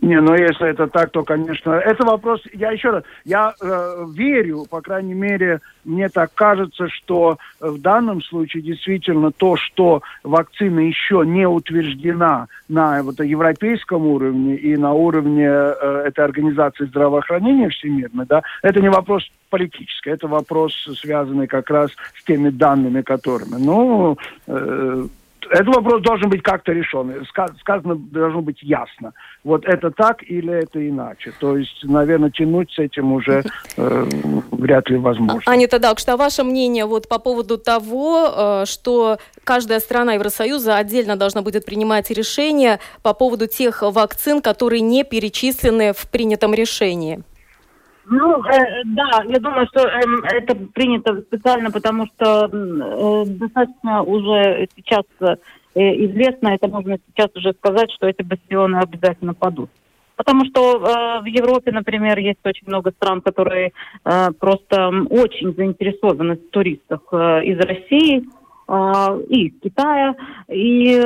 Не, 0.00 0.20
ну 0.20 0.34
если 0.34 0.68
это 0.68 0.86
так, 0.86 1.10
то, 1.10 1.22
конечно, 1.22 1.72
это 1.72 2.04
вопрос, 2.04 2.42
я 2.52 2.72
еще 2.72 2.90
раз, 2.90 3.04
я 3.24 3.54
э, 3.60 4.04
верю, 4.14 4.66
по 4.68 4.80
крайней 4.80 5.14
мере, 5.14 5.60
мне 5.84 6.08
так 6.08 6.30
кажется, 6.34 6.88
что 6.88 7.38
в 7.60 7.80
данном 7.80 8.22
случае 8.22 8.62
действительно 8.62 9.30
то, 9.30 9.56
что 9.56 10.02
вакцина 10.22 10.80
еще 10.80 11.22
не 11.24 11.46
утверждена 11.46 12.48
на 12.68 13.02
вот, 13.02 13.20
европейском 13.20 14.06
уровне 14.06 14.56
и 14.56 14.76
на 14.76 14.92
уровне 14.92 15.46
э, 15.46 16.04
этой 16.06 16.24
организации 16.24 16.84
здравоохранения 16.86 17.68
всемирной, 17.68 18.26
да, 18.26 18.42
это 18.62 18.80
не 18.80 18.90
вопрос 18.90 19.30
политический, 19.50 20.10
это 20.10 20.28
вопрос, 20.28 20.74
связанный 21.00 21.46
как 21.46 21.70
раз 21.70 21.90
с 22.18 22.24
теми 22.24 22.50
данными, 22.50 23.02
которыми. 23.02 23.56
Ну, 23.58 24.18
э, 24.46 25.06
этот 25.50 25.74
вопрос 25.74 26.02
должен 26.02 26.30
быть 26.30 26.42
как-то 26.42 26.72
решен. 26.72 27.12
Сказано 27.60 27.96
должно 27.96 28.42
быть 28.42 28.62
ясно. 28.62 29.12
Вот 29.42 29.64
это 29.64 29.90
так 29.90 30.22
или 30.22 30.52
это 30.52 30.86
иначе. 30.86 31.32
То 31.38 31.56
есть, 31.56 31.84
наверное, 31.84 32.30
тянуть 32.30 32.70
с 32.72 32.78
этим 32.78 33.12
уже 33.12 33.42
э, 33.76 34.04
вряд 34.50 34.88
ли 34.90 34.96
возможно. 34.96 35.42
Анита 35.46 35.78
Дак, 35.78 35.98
что 35.98 36.16
ваше 36.16 36.44
мнение 36.44 36.86
вот 36.86 37.08
по 37.08 37.18
поводу 37.18 37.58
того, 37.58 38.62
э, 38.62 38.64
что 38.66 39.18
каждая 39.44 39.80
страна 39.80 40.14
Евросоюза 40.14 40.76
отдельно 40.76 41.16
должна 41.16 41.42
будет 41.42 41.64
принимать 41.64 42.10
решения 42.10 42.80
по 43.02 43.14
поводу 43.14 43.46
тех 43.46 43.82
вакцин, 43.82 44.40
которые 44.40 44.80
не 44.80 45.04
перечислены 45.04 45.92
в 45.92 46.08
принятом 46.10 46.54
решении? 46.54 47.22
Ну, 48.06 48.44
э, 48.44 48.82
да, 48.84 49.22
я 49.26 49.38
думаю, 49.38 49.66
что 49.68 49.86
э, 49.86 50.02
это 50.32 50.54
принято 50.56 51.22
специально, 51.22 51.70
потому 51.70 52.06
что 52.06 52.46
э, 52.46 53.24
достаточно 53.26 54.02
уже 54.02 54.68
сейчас 54.76 55.04
э, 55.20 55.36
известно, 55.74 56.48
это 56.48 56.68
можно 56.68 56.98
сейчас 57.08 57.30
уже 57.34 57.52
сказать, 57.54 57.90
что 57.92 58.06
эти 58.06 58.22
бастионы 58.22 58.76
обязательно 58.76 59.34
падут. 59.34 59.70
Потому 60.16 60.44
что 60.44 60.76
э, 60.76 61.22
в 61.22 61.26
Европе, 61.26 61.72
например, 61.72 62.18
есть 62.18 62.40
очень 62.44 62.66
много 62.66 62.92
стран, 62.92 63.20
которые 63.20 63.72
э, 64.04 64.30
просто 64.38 64.90
очень 65.10 65.54
заинтересованы 65.54 66.36
в 66.36 66.50
туристах 66.50 67.00
э, 67.10 67.44
из 67.44 67.58
России, 67.58 68.24
и 69.28 69.48
из 69.48 69.60
Китая, 69.60 70.14
и, 70.48 70.98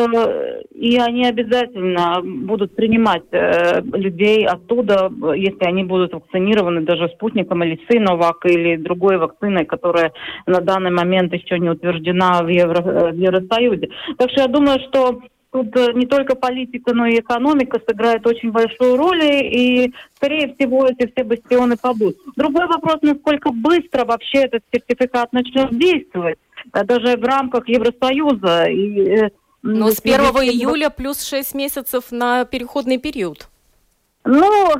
и 0.74 0.96
они 0.98 1.26
обязательно 1.26 2.20
будут 2.22 2.76
принимать 2.76 3.24
э, 3.32 3.80
людей 3.82 4.46
оттуда, 4.46 5.10
если 5.34 5.64
они 5.64 5.82
будут 5.82 6.12
вакцинированы 6.12 6.82
даже 6.82 7.08
спутником 7.08 7.64
или 7.64 7.80
Синовак 7.90 8.46
или 8.46 8.76
другой 8.76 9.18
вакциной, 9.18 9.64
которая 9.64 10.12
на 10.46 10.60
данный 10.60 10.92
момент 10.92 11.32
еще 11.32 11.58
не 11.58 11.70
утверждена 11.70 12.42
в, 12.42 12.48
Евро, 12.48 12.80
э, 12.80 13.10
в 13.12 13.16
Евросоюзе. 13.16 13.88
Так 14.16 14.30
что 14.30 14.42
я 14.42 14.46
думаю, 14.46 14.78
что 14.88 15.20
тут 15.50 15.76
э, 15.76 15.92
не 15.94 16.06
только 16.06 16.36
политика, 16.36 16.94
но 16.94 17.06
и 17.06 17.20
экономика 17.20 17.80
сыграет 17.86 18.26
очень 18.26 18.52
большую 18.52 18.96
роль, 18.96 19.24
и, 19.24 19.92
скорее 20.16 20.54
всего, 20.54 20.86
эти 20.86 21.10
все 21.10 21.24
бастионы 21.24 21.76
падут. 21.76 22.16
Другой 22.36 22.66
вопрос, 22.66 22.98
насколько 23.02 23.50
быстро 23.50 24.04
вообще 24.04 24.44
этот 24.44 24.62
сертификат 24.72 25.32
начнет 25.32 25.76
действовать. 25.76 26.38
А 26.72 26.84
даже 26.84 27.16
в 27.16 27.24
рамках 27.24 27.68
Евросоюза. 27.68 28.64
И, 28.64 29.00
э, 29.00 29.30
Но 29.62 29.90
с 29.90 30.00
1 30.00 30.20
июля 30.44 30.90
плюс 30.90 31.22
6 31.22 31.54
месяцев 31.54 32.10
на 32.10 32.44
переходный 32.44 32.98
период. 32.98 33.48
Ну, 34.28 34.44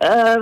э, 0.00 0.36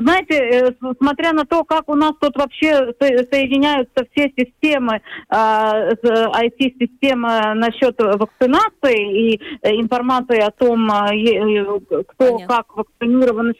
знаете, 0.00 0.34
э, 0.34 0.70
смотря 1.00 1.32
на 1.32 1.44
то, 1.44 1.64
как 1.64 1.88
у 1.88 1.96
нас 1.96 2.12
тут 2.20 2.36
вообще 2.36 2.94
соединяются 3.00 4.06
все 4.12 4.32
системы, 4.36 5.00
IT-системы 5.28 7.28
э, 7.28 7.54
насчет 7.54 7.98
вакцинации 7.98 9.32
и 9.32 9.40
информации 9.64 10.38
о 10.38 10.52
том, 10.52 10.88
кто 12.06 12.14
Понятно. 12.16 12.46
как 12.46 12.76
вакцинирован, 12.76 13.52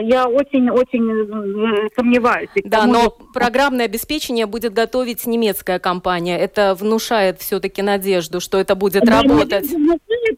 я 0.00 0.26
очень-очень 0.26 1.90
сомневаюсь. 1.94 2.48
Да, 2.64 2.86
но 2.86 3.10
программное 3.34 3.84
обеспечение 3.84 4.46
будет 4.46 4.72
готовить 4.72 5.26
немецкая 5.26 5.78
компания. 5.78 6.38
Это 6.38 6.74
внушает 6.74 7.40
все-таки 7.40 7.82
надежду, 7.82 8.40
что 8.40 8.58
это 8.58 8.74
будет 8.74 9.06
работать. 9.06 9.70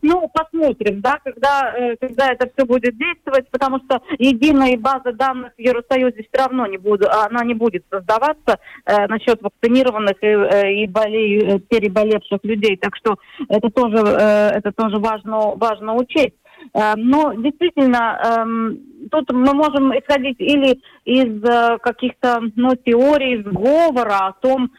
Ну, 0.03 0.29
посмотрим, 0.33 1.01
да, 1.01 1.19
когда, 1.23 1.73
когда 2.01 2.33
это 2.33 2.51
все 2.55 2.67
будет 2.67 2.96
действовать, 2.97 3.49
потому 3.51 3.79
что 3.85 4.01
единая 4.19 4.77
база 4.77 5.13
данных 5.13 5.53
в 5.57 5.61
Евросоюзе 5.61 6.27
все 6.29 6.43
равно 6.43 6.67
не 6.67 6.79
будет, 6.79 7.09
она 7.09 7.45
не 7.45 7.55
будет 7.55 7.85
создаваться 7.91 8.59
э, 8.85 9.07
насчет 9.07 9.41
вакцинированных 9.43 10.17
и, 10.23 10.27
э, 10.27 10.73
и 10.75 10.87
болей, 10.87 11.39
э, 11.39 11.59
переболевших 11.59 12.41
людей. 12.43 12.77
Так 12.77 12.97
что 12.97 13.17
это 13.49 13.71
тоже, 13.71 13.97
э, 13.97 14.51
это 14.59 14.73
тоже 14.73 14.99
важно, 14.99 15.55
важно 15.57 15.95
учесть. 15.95 16.37
Э, 16.75 16.95
но 16.97 17.35
действительно, 17.35 18.19
эм, 18.25 18.79
тут 19.11 19.31
мы 19.33 19.55
можем 19.55 19.93
исходить 19.99 20.41
или 20.41 20.81
из 21.05 21.41
каких-то 21.81 22.41
ну, 22.57 22.75
теорий, 22.77 23.43
сговора 23.43 24.29
о 24.29 24.33
том, 24.33 24.71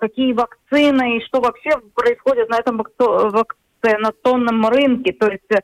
какие 0.00 0.32
вакцины 0.32 1.18
и 1.18 1.24
что 1.26 1.42
вообще 1.42 1.70
происходит 1.94 2.48
на 2.48 2.56
этом 2.56 2.78
вак 2.78 3.56
на 3.82 4.12
тонном 4.12 4.66
рынке, 4.66 5.12
то 5.12 5.28
есть 5.28 5.50
э, 5.50 5.58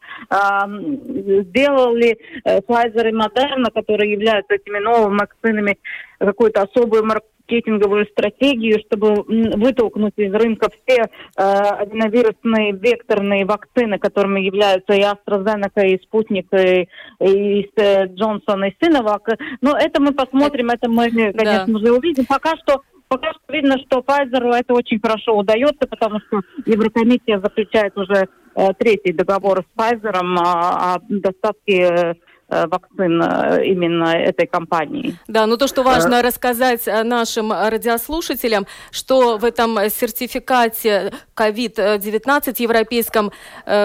сделали 1.42 2.18
э, 2.44 2.60
Pfizer 2.60 3.08
и 3.08 3.12
Moderna, 3.12 3.70
которые 3.72 4.12
являются 4.12 4.54
этими 4.54 4.78
новыми 4.78 5.18
вакцинами, 5.18 5.78
какую-то 6.18 6.62
особую 6.62 7.04
маркетинговую 7.04 8.06
стратегию, 8.06 8.80
чтобы 8.86 9.22
вытолкнуть 9.24 10.14
из 10.16 10.32
рынка 10.32 10.68
все 10.70 11.02
э, 11.02 11.08
аденовирусные 11.36 12.72
векторные 12.72 13.44
вакцины, 13.44 13.98
которыми 13.98 14.40
являются 14.40 14.94
и 14.94 15.02
AstraZeneca, 15.02 15.86
и 15.86 16.02
Спутник, 16.02 16.46
и, 16.52 16.88
и 17.20 17.70
Джонсон, 17.76 18.64
и 18.64 18.74
Синовак. 18.82 19.28
Но 19.60 19.76
это 19.76 20.00
мы 20.00 20.12
посмотрим, 20.12 20.70
это 20.70 20.90
мы, 20.90 21.10
конечно 21.10 21.78
да. 21.78 21.78
же, 21.78 21.92
увидим. 21.92 22.24
Пока 22.26 22.56
что 22.56 22.82
Пока 23.08 23.32
что 23.32 23.52
видно, 23.52 23.76
что 23.78 24.00
Pfizer 24.00 24.52
это 24.54 24.74
очень 24.74 25.00
хорошо 25.00 25.36
удается, 25.36 25.86
потому 25.88 26.18
что 26.20 26.40
Еврокомиссия 26.66 27.38
заключает 27.38 27.96
уже 27.96 28.28
э, 28.56 28.68
третий 28.78 29.12
договор 29.12 29.62
с 29.62 29.80
Pfizer 29.80 30.16
о, 30.16 30.94
о 30.94 30.98
доставке 31.08 32.16
э, 32.48 32.66
вакцин 32.66 33.22
э, 33.22 33.64
именно 33.64 34.06
этой 34.06 34.48
компании. 34.48 35.14
Да, 35.28 35.46
ну 35.46 35.56
то, 35.56 35.68
что 35.68 35.84
важно 35.84 36.20
рассказать 36.20 36.84
нашим 37.04 37.52
радиослушателям, 37.52 38.66
что 38.90 39.38
в 39.38 39.44
этом 39.44 39.78
сертификате 39.88 41.12
COVID-19 41.36 42.54
европейском 42.58 43.30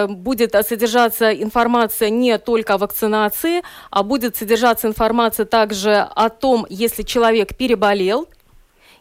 будет 0.08 0.52
содержаться 0.66 1.32
информация 1.32 2.10
не 2.10 2.38
только 2.38 2.74
о 2.74 2.78
вакцинации, 2.78 3.62
а 3.92 4.02
будет 4.02 4.34
содержаться 4.34 4.88
информация 4.88 5.46
также 5.46 5.92
о 5.94 6.28
том, 6.28 6.66
если 6.68 7.04
человек 7.04 7.56
переболел, 7.56 8.26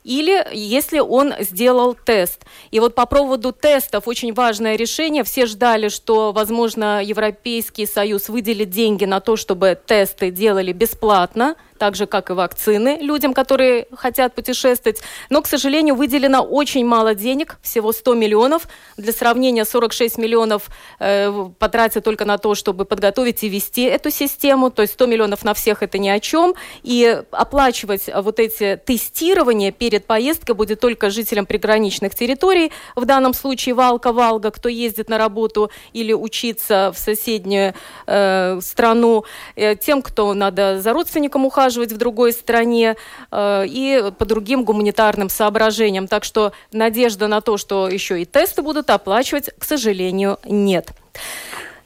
или 0.04 0.46
если 0.54 1.00
он 1.00 1.34
сделал 1.40 1.96
тест. 1.96 2.46
И 2.72 2.80
вот 2.80 2.96
по 2.96 3.06
поводу 3.06 3.52
тестов 3.52 4.08
очень 4.08 4.34
важное 4.34 4.76
решение. 4.76 5.24
Все 5.24 5.46
ждали, 5.46 5.90
что, 5.90 6.32
возможно, 6.32 7.04
Европейский 7.04 7.86
Союз 7.86 8.30
выделит 8.30 8.70
деньги 8.70 9.06
на 9.06 9.20
то, 9.20 9.36
чтобы 9.36 9.80
тесты 9.86 10.32
делали 10.32 10.72
бесплатно 10.72 11.56
так 11.82 11.96
же, 11.96 12.06
как 12.06 12.30
и 12.30 12.34
вакцины 12.34 13.00
людям, 13.02 13.34
которые 13.34 13.88
хотят 13.92 14.36
путешествовать. 14.36 15.02
Но, 15.32 15.42
к 15.42 15.48
сожалению, 15.48 15.96
выделено 15.96 16.44
очень 16.44 16.86
мало 16.86 17.16
денег, 17.16 17.58
всего 17.64 17.92
100 17.92 18.14
миллионов. 18.14 18.68
Для 18.98 19.12
сравнения, 19.12 19.66
46 19.66 20.20
миллионов 20.20 20.70
э, 21.00 21.50
потратят 21.58 22.04
только 22.04 22.26
на 22.26 22.38
то, 22.38 22.54
чтобы 22.54 22.86
подготовить 22.86 23.44
и 23.44 23.50
вести 23.50 23.86
эту 23.86 24.12
систему. 24.12 24.70
То 24.70 24.84
есть 24.84 24.94
100 24.94 25.08
миллионов 25.08 25.44
на 25.44 25.56
всех 25.56 25.82
это 25.82 25.98
ни 25.98 26.08
о 26.10 26.20
чем. 26.20 26.54
И 26.84 27.24
оплачивать 27.32 28.04
вот 28.16 28.40
эти 28.40 28.80
тестирования 28.86 29.72
перед 29.72 30.06
поездкой 30.06 30.54
будет 30.54 30.80
только 30.80 31.10
жителям 31.10 31.48
приграничных 31.48 32.14
территорий. 32.14 32.72
В 32.96 33.06
данном 33.06 33.34
случае 33.34 33.74
Валка-Валга, 33.74 34.52
кто 34.52 34.70
ездит 34.70 35.10
на 35.10 35.18
работу 35.18 35.72
или 35.94 36.14
учиться 36.14 36.92
в 36.94 37.00
соседнюю 37.00 37.74
э, 38.06 38.60
страну. 38.62 39.26
Э, 39.56 39.76
тем, 39.76 40.04
кто 40.04 40.36
надо 40.36 40.80
за 40.80 40.94
родственником 40.94 41.44
ухаживать 41.44 41.71
в 41.92 41.98
другой 41.98 42.34
стране. 42.34 42.96
Э, 43.32 43.64
и 43.66 44.12
по 44.18 44.26
другим 44.26 44.64
гуманитарным 44.64 45.30
соображениям. 45.30 46.08
Так 46.08 46.24
что 46.24 46.52
надежда 46.72 47.28
на 47.28 47.42
то, 47.42 47.58
что 47.58 47.88
еще 47.88 48.22
и 48.22 48.26
тесты 48.26 48.62
будут 48.62 48.90
оплачивать, 48.90 49.50
к 49.58 49.64
сожалению, 49.64 50.38
нет. 50.46 50.90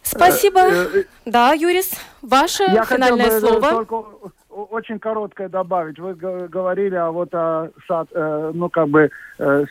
Спасибо. 0.03 0.59
Э, 0.59 0.87
э, 0.93 1.03
да, 1.25 1.53
Юрис, 1.53 1.91
ваше 2.21 2.63
Я 2.63 2.85
финальное 2.85 3.39
слово. 3.39 3.69
Только 3.69 4.03
очень 4.49 4.99
короткое 4.99 5.49
добавить. 5.49 5.99
Вы 5.99 6.13
говорили 6.13 6.95
о 6.95 7.11
вот 7.11 7.33
о, 7.33 7.71
ну 8.53 8.69
как 8.69 8.87
бы 8.87 9.09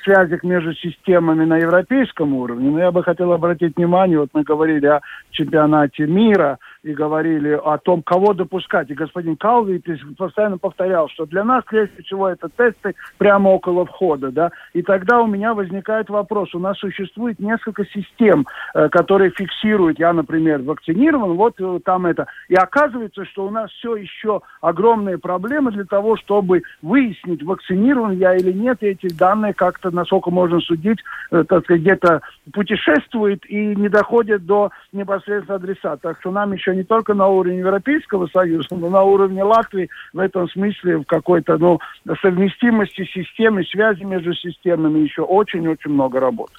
связях 0.02 0.42
между 0.42 0.74
системами 0.74 1.46
на 1.46 1.56
европейском 1.56 2.34
уровне. 2.34 2.70
Но 2.70 2.80
я 2.80 2.90
бы 2.90 3.02
хотел 3.02 3.32
обратить 3.32 3.76
внимание, 3.76 4.18
вот 4.18 4.28
мы 4.34 4.42
говорили 4.42 4.86
о 4.86 5.00
чемпионате 5.30 6.06
мира, 6.06 6.58
и 6.85 6.93
говорили 6.93 7.59
о 7.64 7.78
том, 7.78 8.03
кого 8.03 8.35
допускать. 8.35 8.91
И 8.91 8.95
господин 8.95 9.37
Калви 9.37 9.82
постоянно 10.18 10.59
повторял, 10.59 11.09
что 11.09 11.24
для 11.24 11.43
нас 11.43 11.64
прежде 11.66 12.03
всего 12.03 12.28
это 12.28 12.51
тесты 12.51 12.95
прямо 13.16 13.49
около 13.49 13.87
входа. 13.87 14.30
Да? 14.30 14.51
И 14.74 14.82
тогда 14.82 15.20
у 15.20 15.26
меня 15.26 15.55
возникает 15.55 16.11
вопрос. 16.11 16.55
У 16.55 16.59
нас 16.59 16.78
существует 16.78 17.41
несколько 17.41 17.87
систем, 17.87 18.47
э, 18.74 18.91
которые 18.91 19.30
фиксируют, 19.30 19.99
я, 19.99 20.12
например, 20.12 20.61
вакцинирован, 20.61 21.32
вот 21.37 21.55
э, 21.59 21.80
там 21.82 22.05
это. 22.05 22.26
И 22.49 22.55
оказывается, 22.55 23.24
что 23.24 23.47
у 23.47 23.51
нас 23.51 23.70
все 23.70 23.97
еще 23.97 24.43
огромные 24.61 25.16
проблемы 25.16 25.72
для 25.72 25.85
того, 25.85 26.18
чтобы 26.18 26.62
выяснить, 26.82 27.43
вакцинирован 27.43 28.12
я 28.18 28.35
или 28.35 28.53
нет, 28.53 28.82
и 28.82 28.89
эти 28.89 29.09
данные 29.11 29.55
как-то, 29.55 29.91
насколько 29.91 30.30
можно 30.30 30.61
судить, 30.61 30.99
э, 31.30 31.45
так 31.49 31.64
сказать, 31.64 31.80
где-то 31.80 32.20
путешествуют 32.53 33.47
и 33.47 33.74
не 33.74 33.89
доходят 33.89 34.45
до 34.45 34.70
непосредственно 34.93 35.57
адреса. 35.57 35.97
Так 35.97 36.20
что 36.20 36.30
нам 36.30 36.53
еще 36.53 36.73
не 36.74 36.84
только 36.84 37.14
на 37.14 37.28
уровне 37.28 37.58
Европейского 37.58 38.26
Союза, 38.26 38.68
но 38.72 38.90
на 38.90 39.02
уровне 39.02 39.42
Латвии 39.42 39.88
в 40.12 40.18
этом 40.18 40.48
смысле 40.48 40.98
в 40.98 41.04
какой-то 41.04 41.56
ну, 41.58 41.80
совместимости 42.22 43.04
системы, 43.04 43.64
связи 43.64 44.02
между 44.02 44.34
системами 44.34 45.00
еще 45.00 45.22
очень-очень 45.22 45.90
много 45.90 46.20
работы. 46.20 46.54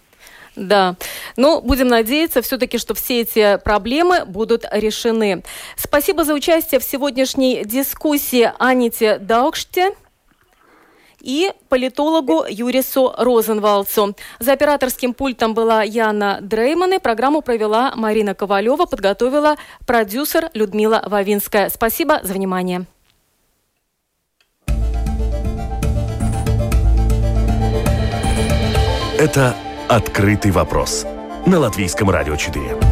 Да. 0.55 0.95
Ну, 1.35 1.61
будем 1.61 1.87
надеяться 1.87 2.41
все-таки, 2.41 2.77
что 2.77 2.93
все 2.93 3.21
эти 3.21 3.59
проблемы 3.63 4.25
будут 4.25 4.65
решены. 4.71 5.43
Спасибо 5.75 6.23
за 6.23 6.33
участие 6.33 6.79
в 6.79 6.83
сегодняшней 6.83 7.65
дискуссии 7.65 8.51
Аните 8.57 9.17
Даукште 9.19 9.91
и 11.25 11.51
политологу 11.69 12.45
Юрису 12.47 13.13
Розенвалцу. 13.17 14.15
За 14.39 14.53
операторским 14.53 15.13
пультом 15.13 15.53
была 15.53 15.83
Яна 15.83 16.39
Дрейман, 16.41 16.93
и 16.93 16.99
программу 16.99 17.41
провела 17.41 17.91
Марина 17.95 18.35
Ковалева, 18.35 18.85
подготовила 18.85 19.55
продюсер 19.85 20.49
Людмила 20.53 21.03
Вавинская. 21.05 21.69
Спасибо 21.69 22.19
за 22.23 22.33
внимание. 22.33 22.85
Это 29.17 29.55
«Открытый 29.87 30.51
вопрос» 30.51 31.05
на 31.45 31.59
Латвийском 31.59 32.09
радио 32.09 32.35
4. 32.35 32.84